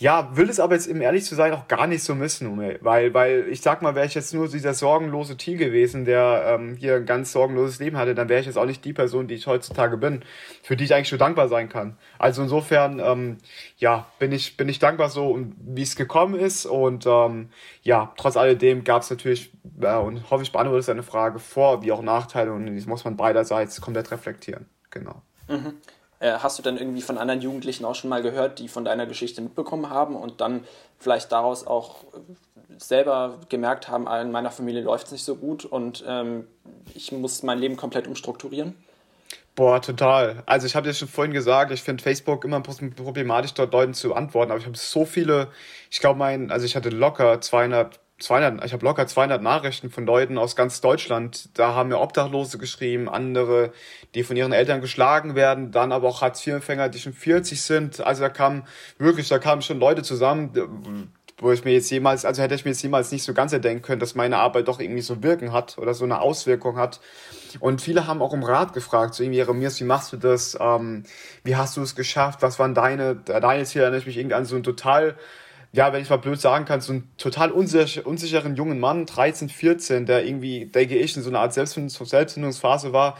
[0.00, 3.12] ja, will es aber jetzt, um ehrlich zu sein, auch gar nicht so missen, weil,
[3.12, 6.96] weil ich sag mal, wäre ich jetzt nur dieser sorgenlose Tier gewesen, der ähm, hier
[6.96, 9.46] ein ganz sorgenloses Leben hatte, dann wäre ich jetzt auch nicht die Person, die ich
[9.46, 10.24] heutzutage bin,
[10.62, 11.98] für die ich eigentlich schon dankbar sein kann.
[12.18, 13.36] Also insofern, ähm,
[13.76, 17.50] ja, bin ich, bin ich dankbar so, wie es gekommen ist und ähm,
[17.82, 21.92] ja, trotz alledem gab es natürlich, äh, und hoffe ich beantworte deine Frage, Vor- wie
[21.92, 24.64] auch Nachteile und das muss man beiderseits komplett reflektieren.
[24.88, 25.20] Genau.
[25.46, 25.74] Mhm.
[26.20, 29.06] Äh, hast du dann irgendwie von anderen Jugendlichen auch schon mal gehört, die von deiner
[29.06, 30.64] Geschichte mitbekommen haben und dann
[30.98, 32.04] vielleicht daraus auch
[32.76, 36.46] selber gemerkt haben, ah, in meiner Familie läuft es nicht so gut und ähm,
[36.94, 38.76] ich muss mein Leben komplett umstrukturieren?
[39.54, 40.42] Boah, total.
[40.46, 44.14] Also ich habe dir schon vorhin gesagt, ich finde Facebook immer problematisch, dort Leuten zu
[44.14, 45.48] antworten, aber ich habe so viele,
[45.90, 50.06] ich glaube mein, also ich hatte locker 200 200, ich habe locker 200 Nachrichten von
[50.06, 51.48] Leuten aus ganz Deutschland.
[51.54, 53.72] Da haben mir Obdachlose geschrieben, andere,
[54.14, 58.00] die von ihren Eltern geschlagen werden, dann aber auch Hartz-IV-Empfänger, die schon 40 sind.
[58.00, 58.64] Also da kamen
[58.98, 62.72] wirklich, da kamen schon Leute zusammen, wo ich mir jetzt jemals, also hätte ich mir
[62.72, 65.78] jetzt jemals nicht so ganz erdenken können, dass meine Arbeit doch irgendwie so wirken hat
[65.78, 67.00] oder so eine Auswirkung hat.
[67.58, 70.58] Und viele haben auch um Rat gefragt, so irgendwie, Jeremias, wie machst du das?
[70.60, 71.04] Ähm,
[71.42, 72.42] wie hast du es geschafft?
[72.42, 73.84] Was waren deine, deine Ziele?
[73.84, 75.16] Erinnere ich mich irgendwie an so ein total
[75.72, 79.48] ja, wenn ich mal blöd sagen kann, so einen total unsicher, unsicheren jungen Mann, 13,
[79.48, 83.16] 14, der irgendwie, denke ich, in so einer Art Selbstfind Selbstfindungsphase war,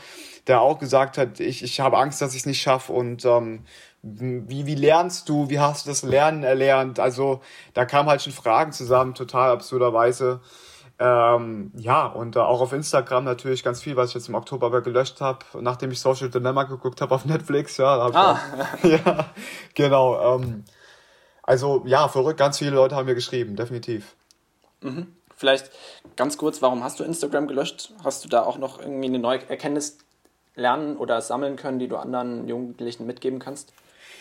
[0.46, 3.64] der auch gesagt hat, ich, ich habe Angst, dass ich es nicht schaffe und ähm,
[4.02, 6.98] wie, wie lernst du, wie hast du das Lernen erlernt?
[6.98, 7.40] Also
[7.74, 10.40] da kamen halt schon Fragen zusammen, total absurderweise.
[10.98, 14.66] Ähm, ja, und äh, auch auf Instagram natürlich ganz viel, was ich jetzt im Oktober
[14.66, 17.76] aber gelöscht habe, nachdem ich Social Dilemma geguckt habe auf Netflix.
[17.76, 18.40] Ja, da hab ah.
[18.82, 19.26] ich ja
[19.74, 20.36] genau.
[20.36, 20.64] Ähm,
[21.50, 24.14] also ja, verrückt, ganz viele Leute haben mir geschrieben, definitiv.
[24.82, 25.08] Mhm.
[25.36, 25.72] Vielleicht
[26.14, 27.92] ganz kurz, warum hast du Instagram gelöscht?
[28.04, 29.98] Hast du da auch noch irgendwie eine neue Erkenntnis
[30.54, 33.72] lernen oder sammeln können, die du anderen Jugendlichen mitgeben kannst?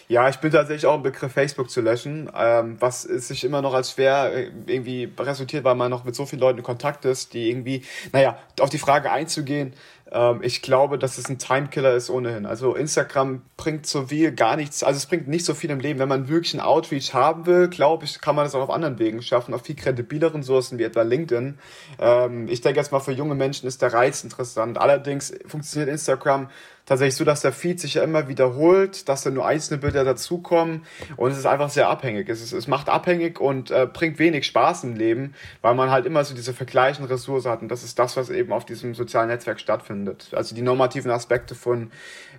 [0.08, 3.76] Ja, ich bin tatsächlich auch im Begriff Facebook zu löschen, ähm, was sich immer noch
[3.76, 7.36] als schwer äh, irgendwie resultiert, weil man noch mit so vielen Leuten in Kontakt ist,
[7.36, 9.76] die irgendwie, naja, auf die Frage einzugehen,
[10.12, 12.46] ähm, ich glaube, dass es ein Timekiller ist ohnehin.
[12.46, 16.00] Also Instagram bringt so viel gar nichts, also es bringt nicht so viel im Leben.
[16.00, 19.00] Wenn man wirklich einen Outreach haben will, glaube ich, kann man das auch auf anderen
[19.00, 21.58] Wegen schaffen, auf viel kredibileren Sourcen wie etwa LinkedIn.
[22.00, 24.78] Ähm, ich denke jetzt mal, für junge Menschen ist der Reiz interessant.
[24.78, 26.50] Allerdings funktioniert Instagram
[26.90, 30.84] tatsächlich so, dass der Feed sich ja immer wiederholt, dass da nur einzelne Bilder dazukommen
[31.18, 32.28] und es ist einfach sehr abhängig.
[32.30, 36.08] Es, ist, es macht abhängig und äh, bringt wenig Spaß im Leben, weil man halt
[36.08, 39.28] immer so diese vergleichende Ressource hat und das ist das, was eben auf diesem sozialen
[39.28, 39.99] Netzwerk stattfindet.
[40.32, 41.92] Also die normativen Aspekte von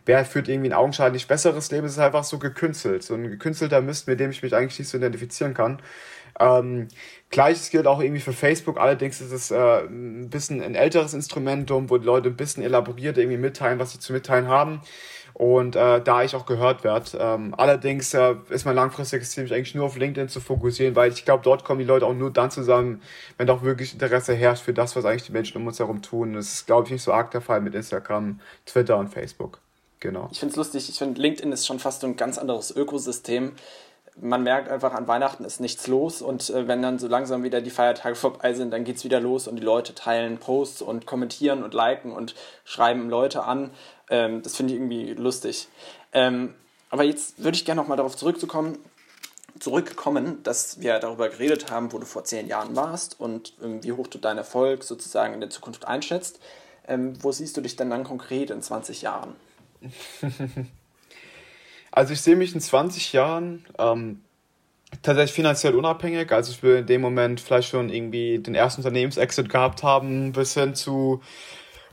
[0.07, 3.03] wer führt irgendwie ein augenscheinlich besseres Leben, ist einfach so gekünstelt.
[3.03, 5.81] So ein gekünstelter Mist, mit dem ich mich eigentlich nicht so identifizieren kann.
[6.41, 6.89] Ähm,
[7.31, 11.89] Gleiches gilt auch irgendwie für Facebook, allerdings ist es äh, ein bisschen ein älteres Instrumentum,
[11.89, 14.81] wo die Leute ein bisschen elaboriert irgendwie mitteilen, was sie zu mitteilen haben.
[15.33, 17.17] Und äh, da ich auch gehört werde.
[17.19, 21.13] Ähm, allerdings äh, ist mein langfristiges Ziel, mich eigentlich nur auf LinkedIn zu fokussieren, weil
[21.13, 23.01] ich glaube, dort kommen die Leute auch nur dann zusammen,
[23.39, 26.35] wenn auch wirklich Interesse herrscht für das, was eigentlich die Menschen um uns herum tun.
[26.35, 29.61] Das ist, glaube ich, nicht so arg der Fall mit Instagram, Twitter und Facebook.
[30.01, 30.29] Genau.
[30.33, 33.53] Ich finde es lustig, ich finde, LinkedIn ist schon fast so ein ganz anderes Ökosystem
[34.17, 37.61] man merkt einfach, an Weihnachten ist nichts los und äh, wenn dann so langsam wieder
[37.61, 41.07] die Feiertage vorbei sind, dann geht es wieder los und die Leute teilen Posts und
[41.07, 43.71] kommentieren und liken und schreiben Leute an.
[44.09, 45.69] Ähm, das finde ich irgendwie lustig.
[46.13, 46.55] Ähm,
[46.91, 48.79] aber jetzt würde ich gerne nochmal darauf zurückzukommen,
[49.59, 53.93] zurückkommen, dass wir darüber geredet haben, wo du vor zehn Jahren warst und ähm, wie
[53.93, 56.41] hoch du deinen Erfolg sozusagen in der Zukunft einschätzt.
[56.89, 59.37] Ähm, wo siehst du dich denn dann konkret in 20 Jahren?
[61.93, 64.21] Also ich sehe mich in 20 Jahren ähm,
[65.03, 66.33] tatsächlich finanziell unabhängig.
[66.33, 70.55] Also ich will in dem Moment vielleicht schon irgendwie den ersten Unternehmensexit gehabt haben, bis
[70.55, 71.21] hin zu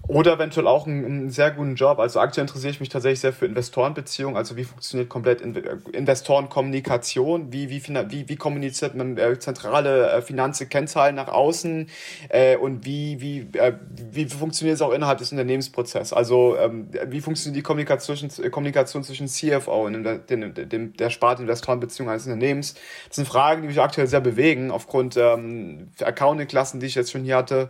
[0.08, 2.00] oder eventuell auch einen, einen, sehr guten Job.
[2.00, 4.38] Also aktuell interessiere ich mich tatsächlich sehr für Investorenbeziehungen.
[4.38, 7.52] Also wie funktioniert komplett Investorenkommunikation?
[7.52, 11.90] Wie, wie, wie, wie kommuniziert man äh, zentrale äh, Finanzen, Kennzahlen nach außen?
[12.30, 13.74] Äh, und wie, wie, äh,
[14.12, 16.14] wie funktioniert es auch innerhalb des Unternehmensprozesses?
[16.14, 18.18] Also ähm, wie funktioniert die Kommunikation,
[18.52, 22.76] Kommunikation zwischen CFO und dem, dem, dem, der Sparte Investorenbeziehungen eines Unternehmens?
[23.08, 27.24] Das sind Fragen, die mich aktuell sehr bewegen, aufgrund ähm, Accounting-Klassen, die ich jetzt schon
[27.24, 27.70] hier hatte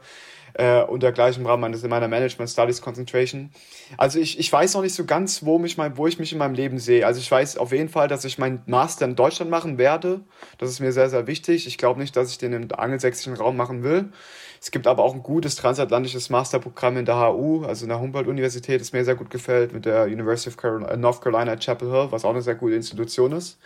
[0.58, 3.52] äh, unter gleichem Rahmen meines, meiner Management Studies Concentration.
[3.98, 6.40] Also ich, ich weiß noch nicht so ganz, wo, mich mein, wo ich mich in
[6.40, 7.06] meinem Leben sehe.
[7.06, 10.22] Also ich weiß auf jeden Fall, dass ich meinen Master in Deutschland machen werde.
[10.58, 11.68] Das ist mir sehr, sehr wichtig.
[11.68, 14.12] Ich glaube nicht, dass ich den im angelsächsischen Raum machen will.
[14.60, 18.82] Es gibt aber auch ein gutes transatlantisches Masterprogramm in der HU, also in der Humboldt-Universität,
[18.82, 22.26] das mir sehr gut gefällt, mit der University of Carolina, North Carolina Chapel Hill, was
[22.26, 23.60] auch eine sehr gute Institution ist.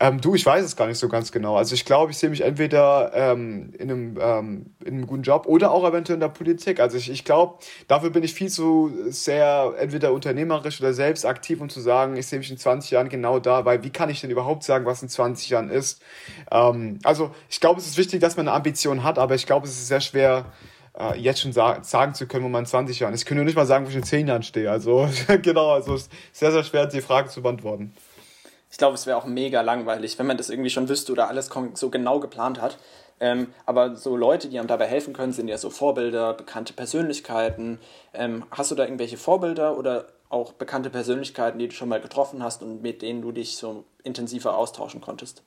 [0.00, 1.56] Ähm, du, ich weiß es gar nicht so ganz genau.
[1.56, 5.46] Also ich glaube, ich sehe mich entweder ähm, in, einem, ähm, in einem guten Job
[5.46, 6.80] oder auch eventuell in der Politik.
[6.80, 11.60] Also ich, ich glaube, dafür bin ich viel zu sehr entweder unternehmerisch oder selbst aktiv,
[11.60, 14.20] um zu sagen, ich sehe mich in 20 Jahren genau da, weil wie kann ich
[14.20, 16.02] denn überhaupt sagen, was in 20 Jahren ist?
[16.50, 19.66] Ähm, also ich glaube, es ist wichtig, dass man eine Ambition hat, aber ich glaube,
[19.66, 20.46] es ist sehr schwer,
[20.98, 23.20] äh, jetzt schon sa sagen zu können, wo man in 20 Jahren ist.
[23.20, 24.70] Ich könnte nicht mal sagen, wo ich in 10 Jahren stehe.
[24.70, 25.08] Also
[25.42, 27.92] genau, also es ist sehr, sehr schwer, die Frage zu beantworten
[28.74, 31.48] ich glaube, es wäre auch mega langweilig, wenn man das irgendwie schon wüsste oder alles
[31.74, 32.76] so genau geplant hat.
[33.20, 37.78] Ähm, aber so Leute, die einem dabei helfen können, sind ja so Vorbilder, bekannte Persönlichkeiten.
[38.12, 42.42] Ähm, hast du da irgendwelche Vorbilder oder auch bekannte Persönlichkeiten, die du schon mal getroffen
[42.42, 45.44] hast und mit denen du dich so intensiver austauschen konntest?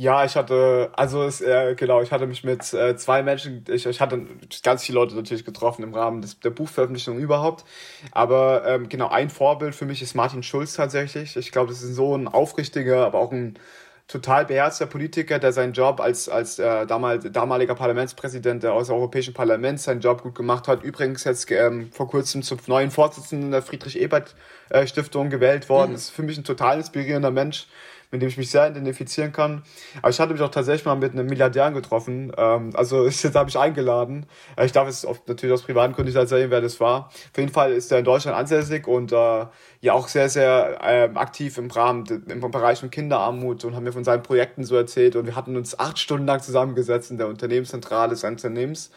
[0.00, 3.84] Ja, ich hatte, also es, äh, genau, ich hatte mich mit äh, zwei Menschen, ich,
[3.84, 4.28] ich hatte
[4.62, 7.64] ganz viele Leute natürlich getroffen im Rahmen des, der Buchveröffentlichung überhaupt.
[8.12, 11.36] Aber ähm, genau, ein Vorbild für mich ist Martin Schulz tatsächlich.
[11.36, 13.58] Ich glaube, das ist so ein aufrichtiger, aber auch ein
[14.06, 19.82] total beherzter Politiker, der seinen Job als, als äh, damal, damaliger Parlamentspräsident des Europäischen Parlaments
[19.82, 20.84] seinen Job gut gemacht hat.
[20.84, 25.90] Übrigens jetzt ähm, vor kurzem zum neuen Vorsitzenden der Friedrich-Ebert-Stiftung äh, gewählt worden.
[25.90, 25.94] Mhm.
[25.94, 27.66] Das ist für mich ein total inspirierender Mensch
[28.10, 29.62] mit dem ich mich sehr identifizieren kann.
[29.98, 32.32] Aber ich hatte mich auch tatsächlich mal mit einem Milliardär getroffen.
[32.36, 34.26] Ähm, also jetzt habe ich eingeladen.
[34.56, 37.08] Äh, ich darf es oft natürlich aus privaten Gründen nicht erzählen, wer das war.
[37.08, 39.46] Auf jeden Fall ist er in Deutschland ansässig und äh,
[39.80, 43.92] ja auch sehr, sehr äh, aktiv im Rahmen, im Bereich von Kinderarmut und haben mir
[43.92, 45.16] von seinen Projekten so erzählt.
[45.16, 48.90] Und wir hatten uns acht Stunden lang zusammengesetzt in der Unternehmenszentrale seines Unternehmens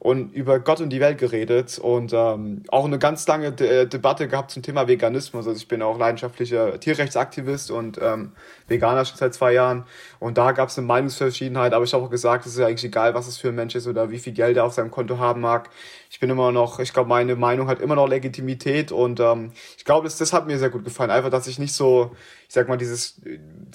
[0.00, 4.28] und über Gott und die Welt geredet und ähm, auch eine ganz lange De Debatte
[4.28, 5.46] gehabt zum Thema Veganismus.
[5.46, 8.32] Also ich bin auch leidenschaftlicher Tierrechtsaktivist und ähm,
[8.68, 9.84] Veganer schon seit zwei Jahren.
[10.20, 13.14] Und da gab es eine Meinungsverschiedenheit, aber ich habe auch gesagt, es ist eigentlich egal,
[13.14, 15.40] was es für ein Mensch ist oder wie viel Geld er auf seinem Konto haben
[15.40, 15.70] mag.
[16.10, 19.84] Ich bin immer noch, ich glaube, meine Meinung hat immer noch Legitimität und ähm, ich
[19.84, 21.10] glaube, das, das hat mir sehr gut gefallen.
[21.10, 22.12] Einfach, dass ich nicht so,
[22.48, 23.20] ich sag mal, dieses,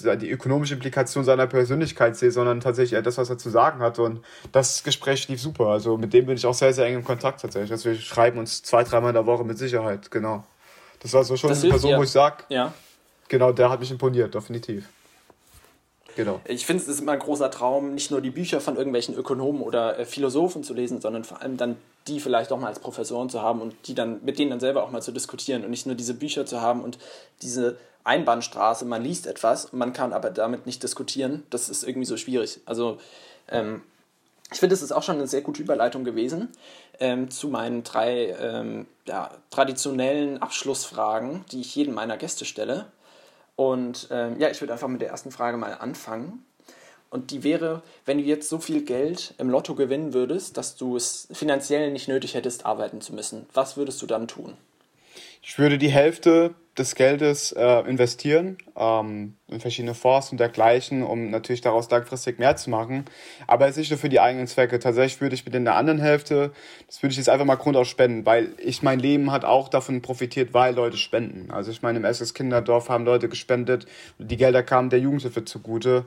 [0.04, 4.00] äh, die ökonomische Implikation seiner Persönlichkeit sehe, sondern tatsächlich das, was er zu sagen hat.
[4.00, 4.20] Und
[4.50, 5.68] das Gespräch lief super.
[5.68, 7.70] Also mit dem bin ich auch sehr, sehr eng im Kontakt tatsächlich.
[7.70, 10.44] Also wir schreiben uns zwei, dreimal in der Woche mit Sicherheit, genau.
[10.98, 11.98] Das war so schon das eine Person, ja.
[11.98, 12.72] wo ich sage, ja.
[13.28, 14.88] genau, der hat mich imponiert, definitiv.
[16.16, 16.40] Genau.
[16.44, 19.62] Ich finde, es ist immer ein großer Traum, nicht nur die Bücher von irgendwelchen Ökonomen
[19.62, 21.76] oder äh, Philosophen zu lesen, sondern vor allem dann
[22.08, 24.82] die vielleicht auch mal als Professoren zu haben und die dann mit denen dann selber
[24.82, 26.98] auch mal zu diskutieren und nicht nur diese Bücher zu haben und
[27.42, 32.16] diese Einbahnstraße, man liest etwas, man kann aber damit nicht diskutieren, das ist irgendwie so
[32.16, 32.60] schwierig.
[32.66, 32.98] Also
[33.48, 33.82] ähm,
[34.52, 36.50] ich finde, es ist auch schon eine sehr gute Überleitung gewesen
[37.00, 42.86] ähm, zu meinen drei ähm, ja, traditionellen Abschlussfragen, die ich jedem meiner Gäste stelle.
[43.56, 46.44] Und ähm, ja, ich würde einfach mit der ersten Frage mal anfangen.
[47.10, 50.96] Und die wäre, wenn du jetzt so viel Geld im Lotto gewinnen würdest, dass du
[50.96, 54.56] es finanziell nicht nötig hättest, arbeiten zu müssen, was würdest du dann tun?
[55.46, 61.30] Ich würde die Hälfte des Geldes äh, investieren ähm, in verschiedene Fonds und dergleichen, um
[61.30, 63.04] natürlich daraus langfristig mehr zu machen.
[63.46, 64.78] Aber es ist nicht nur für die eigenen Zwecke.
[64.78, 66.52] Tatsächlich würde ich mit in der anderen Hälfte,
[66.86, 70.00] das würde ich jetzt einfach mal grundaus spenden, weil ich mein Leben hat auch davon
[70.00, 71.50] profitiert, weil Leute spenden.
[71.50, 73.86] Also ich meine, im SS Kinderdorf haben Leute gespendet,
[74.18, 76.06] die Gelder kamen der Jugendhilfe zugute.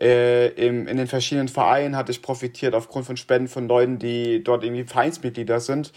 [0.00, 4.44] Äh, im, in den verschiedenen Vereinen hatte ich profitiert aufgrund von Spenden von Leuten, die
[4.44, 5.92] dort irgendwie Vereinsmitglieder sind.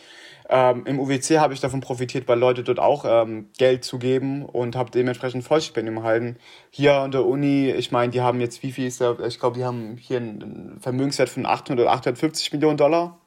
[0.49, 4.75] Ähm, Im UWC habe ich davon profitiert, weil Leute dort auch ähm, Geld zugeben und
[4.75, 6.37] habe dementsprechend Vollstipendium erhalten.
[6.71, 9.57] Hier an der Uni, ich meine, die haben jetzt, wie viel ist da, ich glaube,
[9.57, 13.17] die haben hier einen Vermögenswert von 800 oder 850 Millionen Dollar.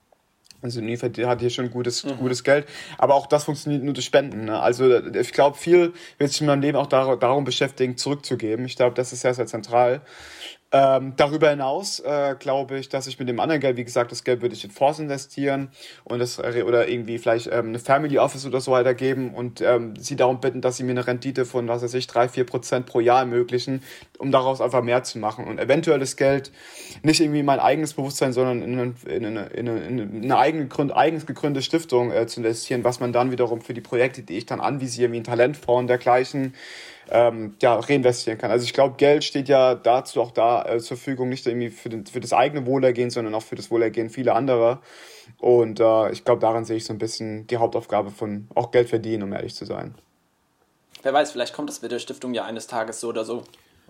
[0.61, 2.17] Also Uni hat hier schon gutes, mhm.
[2.19, 2.67] gutes Geld.
[2.99, 4.47] Aber auch das funktioniert nur durch Spenden.
[4.47, 4.59] Ne?
[4.59, 8.65] Also ich glaube, viel wird sich in meinem Leben auch darum beschäftigen, zurückzugeben.
[8.65, 10.01] Ich glaube, das ist sehr, sehr zentral.
[10.77, 14.25] Ähm, darüber hinaus äh, glaube ich, dass ich mit dem anderen Geld, wie gesagt, das
[14.25, 15.69] Geld würde ich in Fonds investieren
[16.03, 20.17] und das oder irgendwie vielleicht ähm, eine Family Office oder so weitergeben und ähm, sie
[20.17, 22.99] darum bitten, dass sie mir eine Rendite von, was weiß ich, drei, vier Prozent pro
[22.99, 23.85] Jahr ermöglichen,
[24.19, 25.45] um daraus einfach mehr zu machen.
[25.45, 26.51] Und eventuell das Geld
[27.05, 31.25] nicht irgendwie mein eigenes Bewusstsein, sondern in, eine, in in in eine eigene Grund, eigens
[31.25, 34.59] gegründete Stiftung äh, zu investieren, was man dann wiederum für die Projekte, die ich dann
[34.59, 36.53] anvisiere, wie ein Talentfonds und dergleichen,
[37.15, 38.51] ähm, ja, reinvestieren kann.
[38.51, 41.89] Also ich glaube, Geld steht ja dazu auch da äh, zur Verfügung, nicht irgendwie für,
[41.89, 44.83] den, für das eigene Wohlergehen, sondern auch für das Wohlergehen vieler anderer.
[45.39, 48.89] Und äh, ich glaube, daran sehe ich so ein bisschen die Hauptaufgabe von auch Geld
[48.89, 49.95] verdienen, um ehrlich zu sein.
[51.05, 53.45] Wer weiß, vielleicht kommt das mit der Stiftung ja eines Tages so oder so.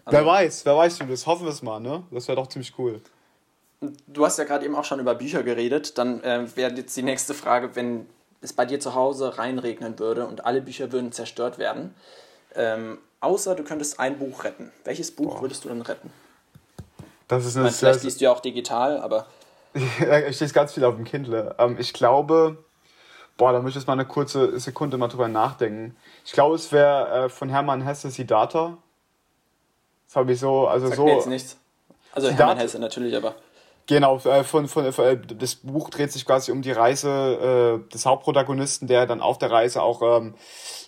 [0.05, 2.03] Also, wer weiß, wer weiß, das hoffen wir es mal, ne?
[2.11, 3.01] Das wäre doch ziemlich cool.
[4.07, 5.97] Du hast ja gerade eben auch schon über Bücher geredet.
[5.97, 8.07] Dann äh, wäre jetzt die nächste Frage, wenn
[8.43, 11.95] es bei dir zu Hause reinregnen würde und alle Bücher würden zerstört werden.
[12.55, 14.71] Ähm, außer du könntest ein Buch retten.
[14.85, 15.43] Welches Buch Boah.
[15.43, 16.13] würdest du denn retten?
[17.29, 19.27] Das ist eine ich meine, vielleicht liest du ja auch digital, aber.
[19.75, 21.55] ich lese ganz viel auf dem Kindle.
[21.59, 22.59] Ähm, ich glaube,
[23.37, 25.97] boah, da möchte ich jetzt mal eine kurze Sekunde mal drüber nachdenken.
[26.25, 28.79] Ich glaube, es wäre äh, von Hermann Hesse Siddhartha.
[30.07, 31.05] Das habe ich so, also Sagt so.
[31.05, 31.57] Mir jetzt nichts.
[32.13, 33.35] Also Siddhartha, Hermann Hesse natürlich, aber.
[33.87, 38.07] Genau, äh, von, von, äh, das Buch dreht sich quasi um die Reise äh, des
[38.07, 40.35] Hauptprotagonisten, der dann auf der Reise auch, ähm,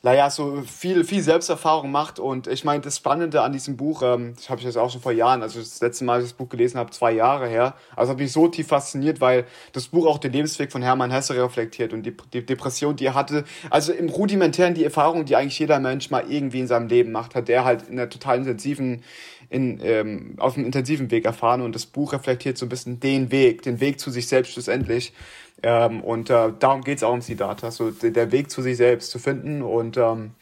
[0.03, 2.19] naja, so viel, viel Selbsterfahrung macht.
[2.19, 5.03] Und ich meine, das Spannende an diesem Buch, ähm, das habe ich jetzt auch schon
[5.03, 7.75] vor Jahren, also das letzte Mal, dass ich das Buch gelesen habe, zwei Jahre her,
[7.95, 9.45] also hat mich so tief fasziniert, weil
[9.75, 13.15] das Buch auch den Lebensweg von Hermann Hesse reflektiert und die, die Depression, die er
[13.15, 17.13] hatte, also im Rudimentären die Erfahrung, die eigentlich jeder Mensch mal irgendwie in seinem Leben
[17.13, 19.03] macht, hat der halt in einer total intensiven
[19.51, 23.31] in, ähm, auf einem intensiven Weg erfahren und das Buch reflektiert so ein bisschen den
[23.31, 25.13] Weg, den Weg zu sich selbst schlussendlich.
[25.63, 29.11] Ähm, und äh, darum geht es auch um Siddhartha, so der Weg zu sich selbst
[29.11, 29.63] zu finden.
[29.63, 30.33] Und ähm,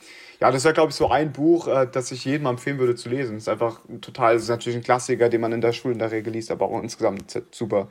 [0.40, 3.08] Ja, das wäre, glaube ich, so ein Buch, äh, das ich jedem empfehlen würde zu
[3.08, 3.36] lesen.
[3.36, 6.10] Es ist einfach total, ist natürlich ein Klassiker, den man in der Schule in der
[6.10, 7.88] Regel liest, aber auch insgesamt super.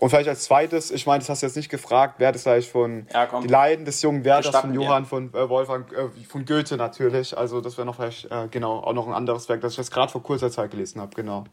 [0.00, 2.70] Und vielleicht als zweites, ich meine, das hast du jetzt nicht gefragt, wer das vielleicht
[2.70, 6.76] von ja, Die Leiden des jungen Werthers von Johann von äh, Wolfgang, äh, von Goethe
[6.76, 7.36] natürlich.
[7.36, 9.90] Also das wäre noch vielleicht, äh, genau, auch noch ein anderes Werk, das ich jetzt
[9.90, 11.46] gerade vor kurzer Zeit gelesen habe, genau.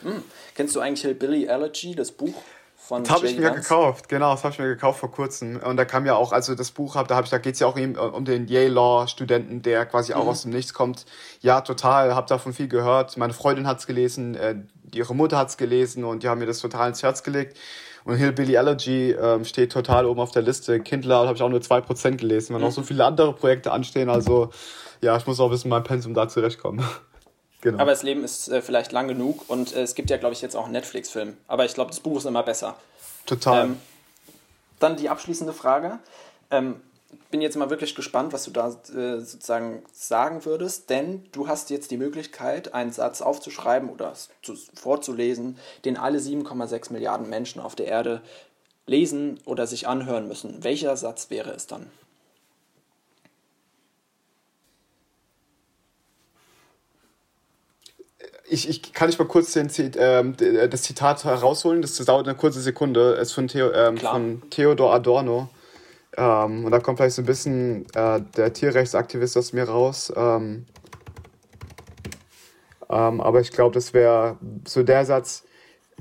[0.00, 0.22] Hm.
[0.54, 2.32] Kennst du eigentlich Hillbilly Allergy, das Buch?
[2.84, 3.60] Von das habe ich mir Vance?
[3.60, 5.60] gekauft, genau, das habe ich mir gekauft vor kurzem.
[5.64, 7.60] Und da kam ja auch, also das Buch habe, da habe ich, da geht es
[7.60, 10.30] ja auch eben um den Yale Law Studenten, der quasi auch mhm.
[10.30, 11.06] aus dem Nichts kommt.
[11.42, 13.16] Ja, total, habe davon viel gehört.
[13.16, 14.56] Meine Freundin hat es gelesen, äh,
[14.92, 17.56] ihre Mutter hat es gelesen und die haben mir das total ins Herz gelegt.
[18.02, 20.80] Und Hillbilly Allergy ähm, steht total oben auf der Liste.
[20.80, 22.66] Kindler habe ich auch nur 2% gelesen, weil mhm.
[22.66, 24.10] noch so viele andere Projekte anstehen.
[24.10, 24.50] Also
[25.00, 26.84] ja, ich muss auch ein bisschen mein Pensum da zurechtkommen.
[27.62, 27.78] Genau.
[27.78, 30.42] Aber das Leben ist äh, vielleicht lang genug und äh, es gibt ja, glaube ich,
[30.42, 31.36] jetzt auch einen Netflix-Film.
[31.48, 32.76] Aber ich glaube, das Buch ist immer besser.
[33.24, 33.64] Total.
[33.64, 33.78] Ähm,
[34.78, 35.98] dann die abschließende Frage.
[36.50, 36.76] Ähm,
[37.30, 41.70] bin jetzt mal wirklich gespannt, was du da äh, sozusagen sagen würdest, denn du hast
[41.70, 47.74] jetzt die Möglichkeit, einen Satz aufzuschreiben oder zu, vorzulesen, den alle 7,6 Milliarden Menschen auf
[47.74, 48.22] der Erde
[48.86, 50.64] lesen oder sich anhören müssen.
[50.64, 51.90] Welcher Satz wäre es dann?
[58.52, 62.60] Ich, ich kann ich mal kurz den, ähm, das Zitat herausholen, das dauert eine kurze
[62.60, 65.48] Sekunde, es ist von, Theo, ähm, von Theodor Adorno.
[66.18, 70.12] Ähm, und da kommt vielleicht so ein bisschen äh, der Tierrechtsaktivist aus mir raus.
[70.14, 70.66] Ähm,
[72.90, 74.36] ähm, aber ich glaube, das wäre
[74.68, 75.44] so der Satz,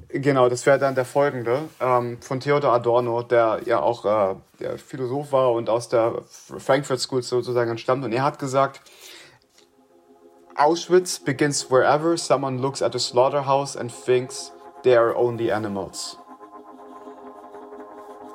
[0.09, 4.77] genau, das wäre dann der folgende ähm, von Theodor Adorno, der ja auch äh, der
[4.77, 8.03] Philosoph war und aus der Frankfurt School sozusagen entstammt.
[8.03, 8.81] Und er hat gesagt,
[10.61, 14.51] Auschwitz begins wherever someone looks at a slaughterhouse and thinks
[14.83, 16.19] they are only animals.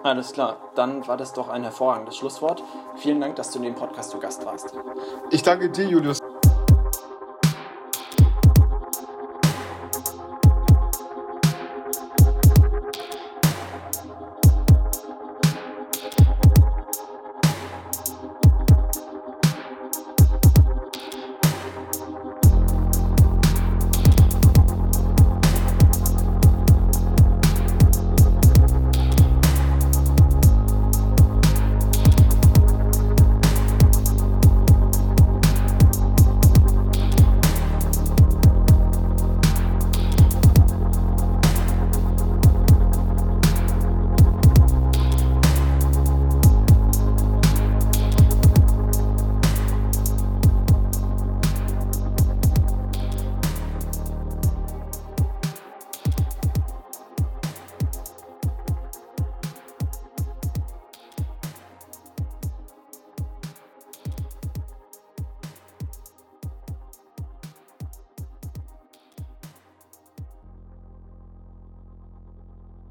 [0.02, 2.64] Alles klar, dann war das doch ein hervorragendes Schlusswort.
[2.96, 4.74] Vielen Dank, dass du in dem Podcast zu Gast warst.
[5.30, 6.18] Ich danke dir, Julius.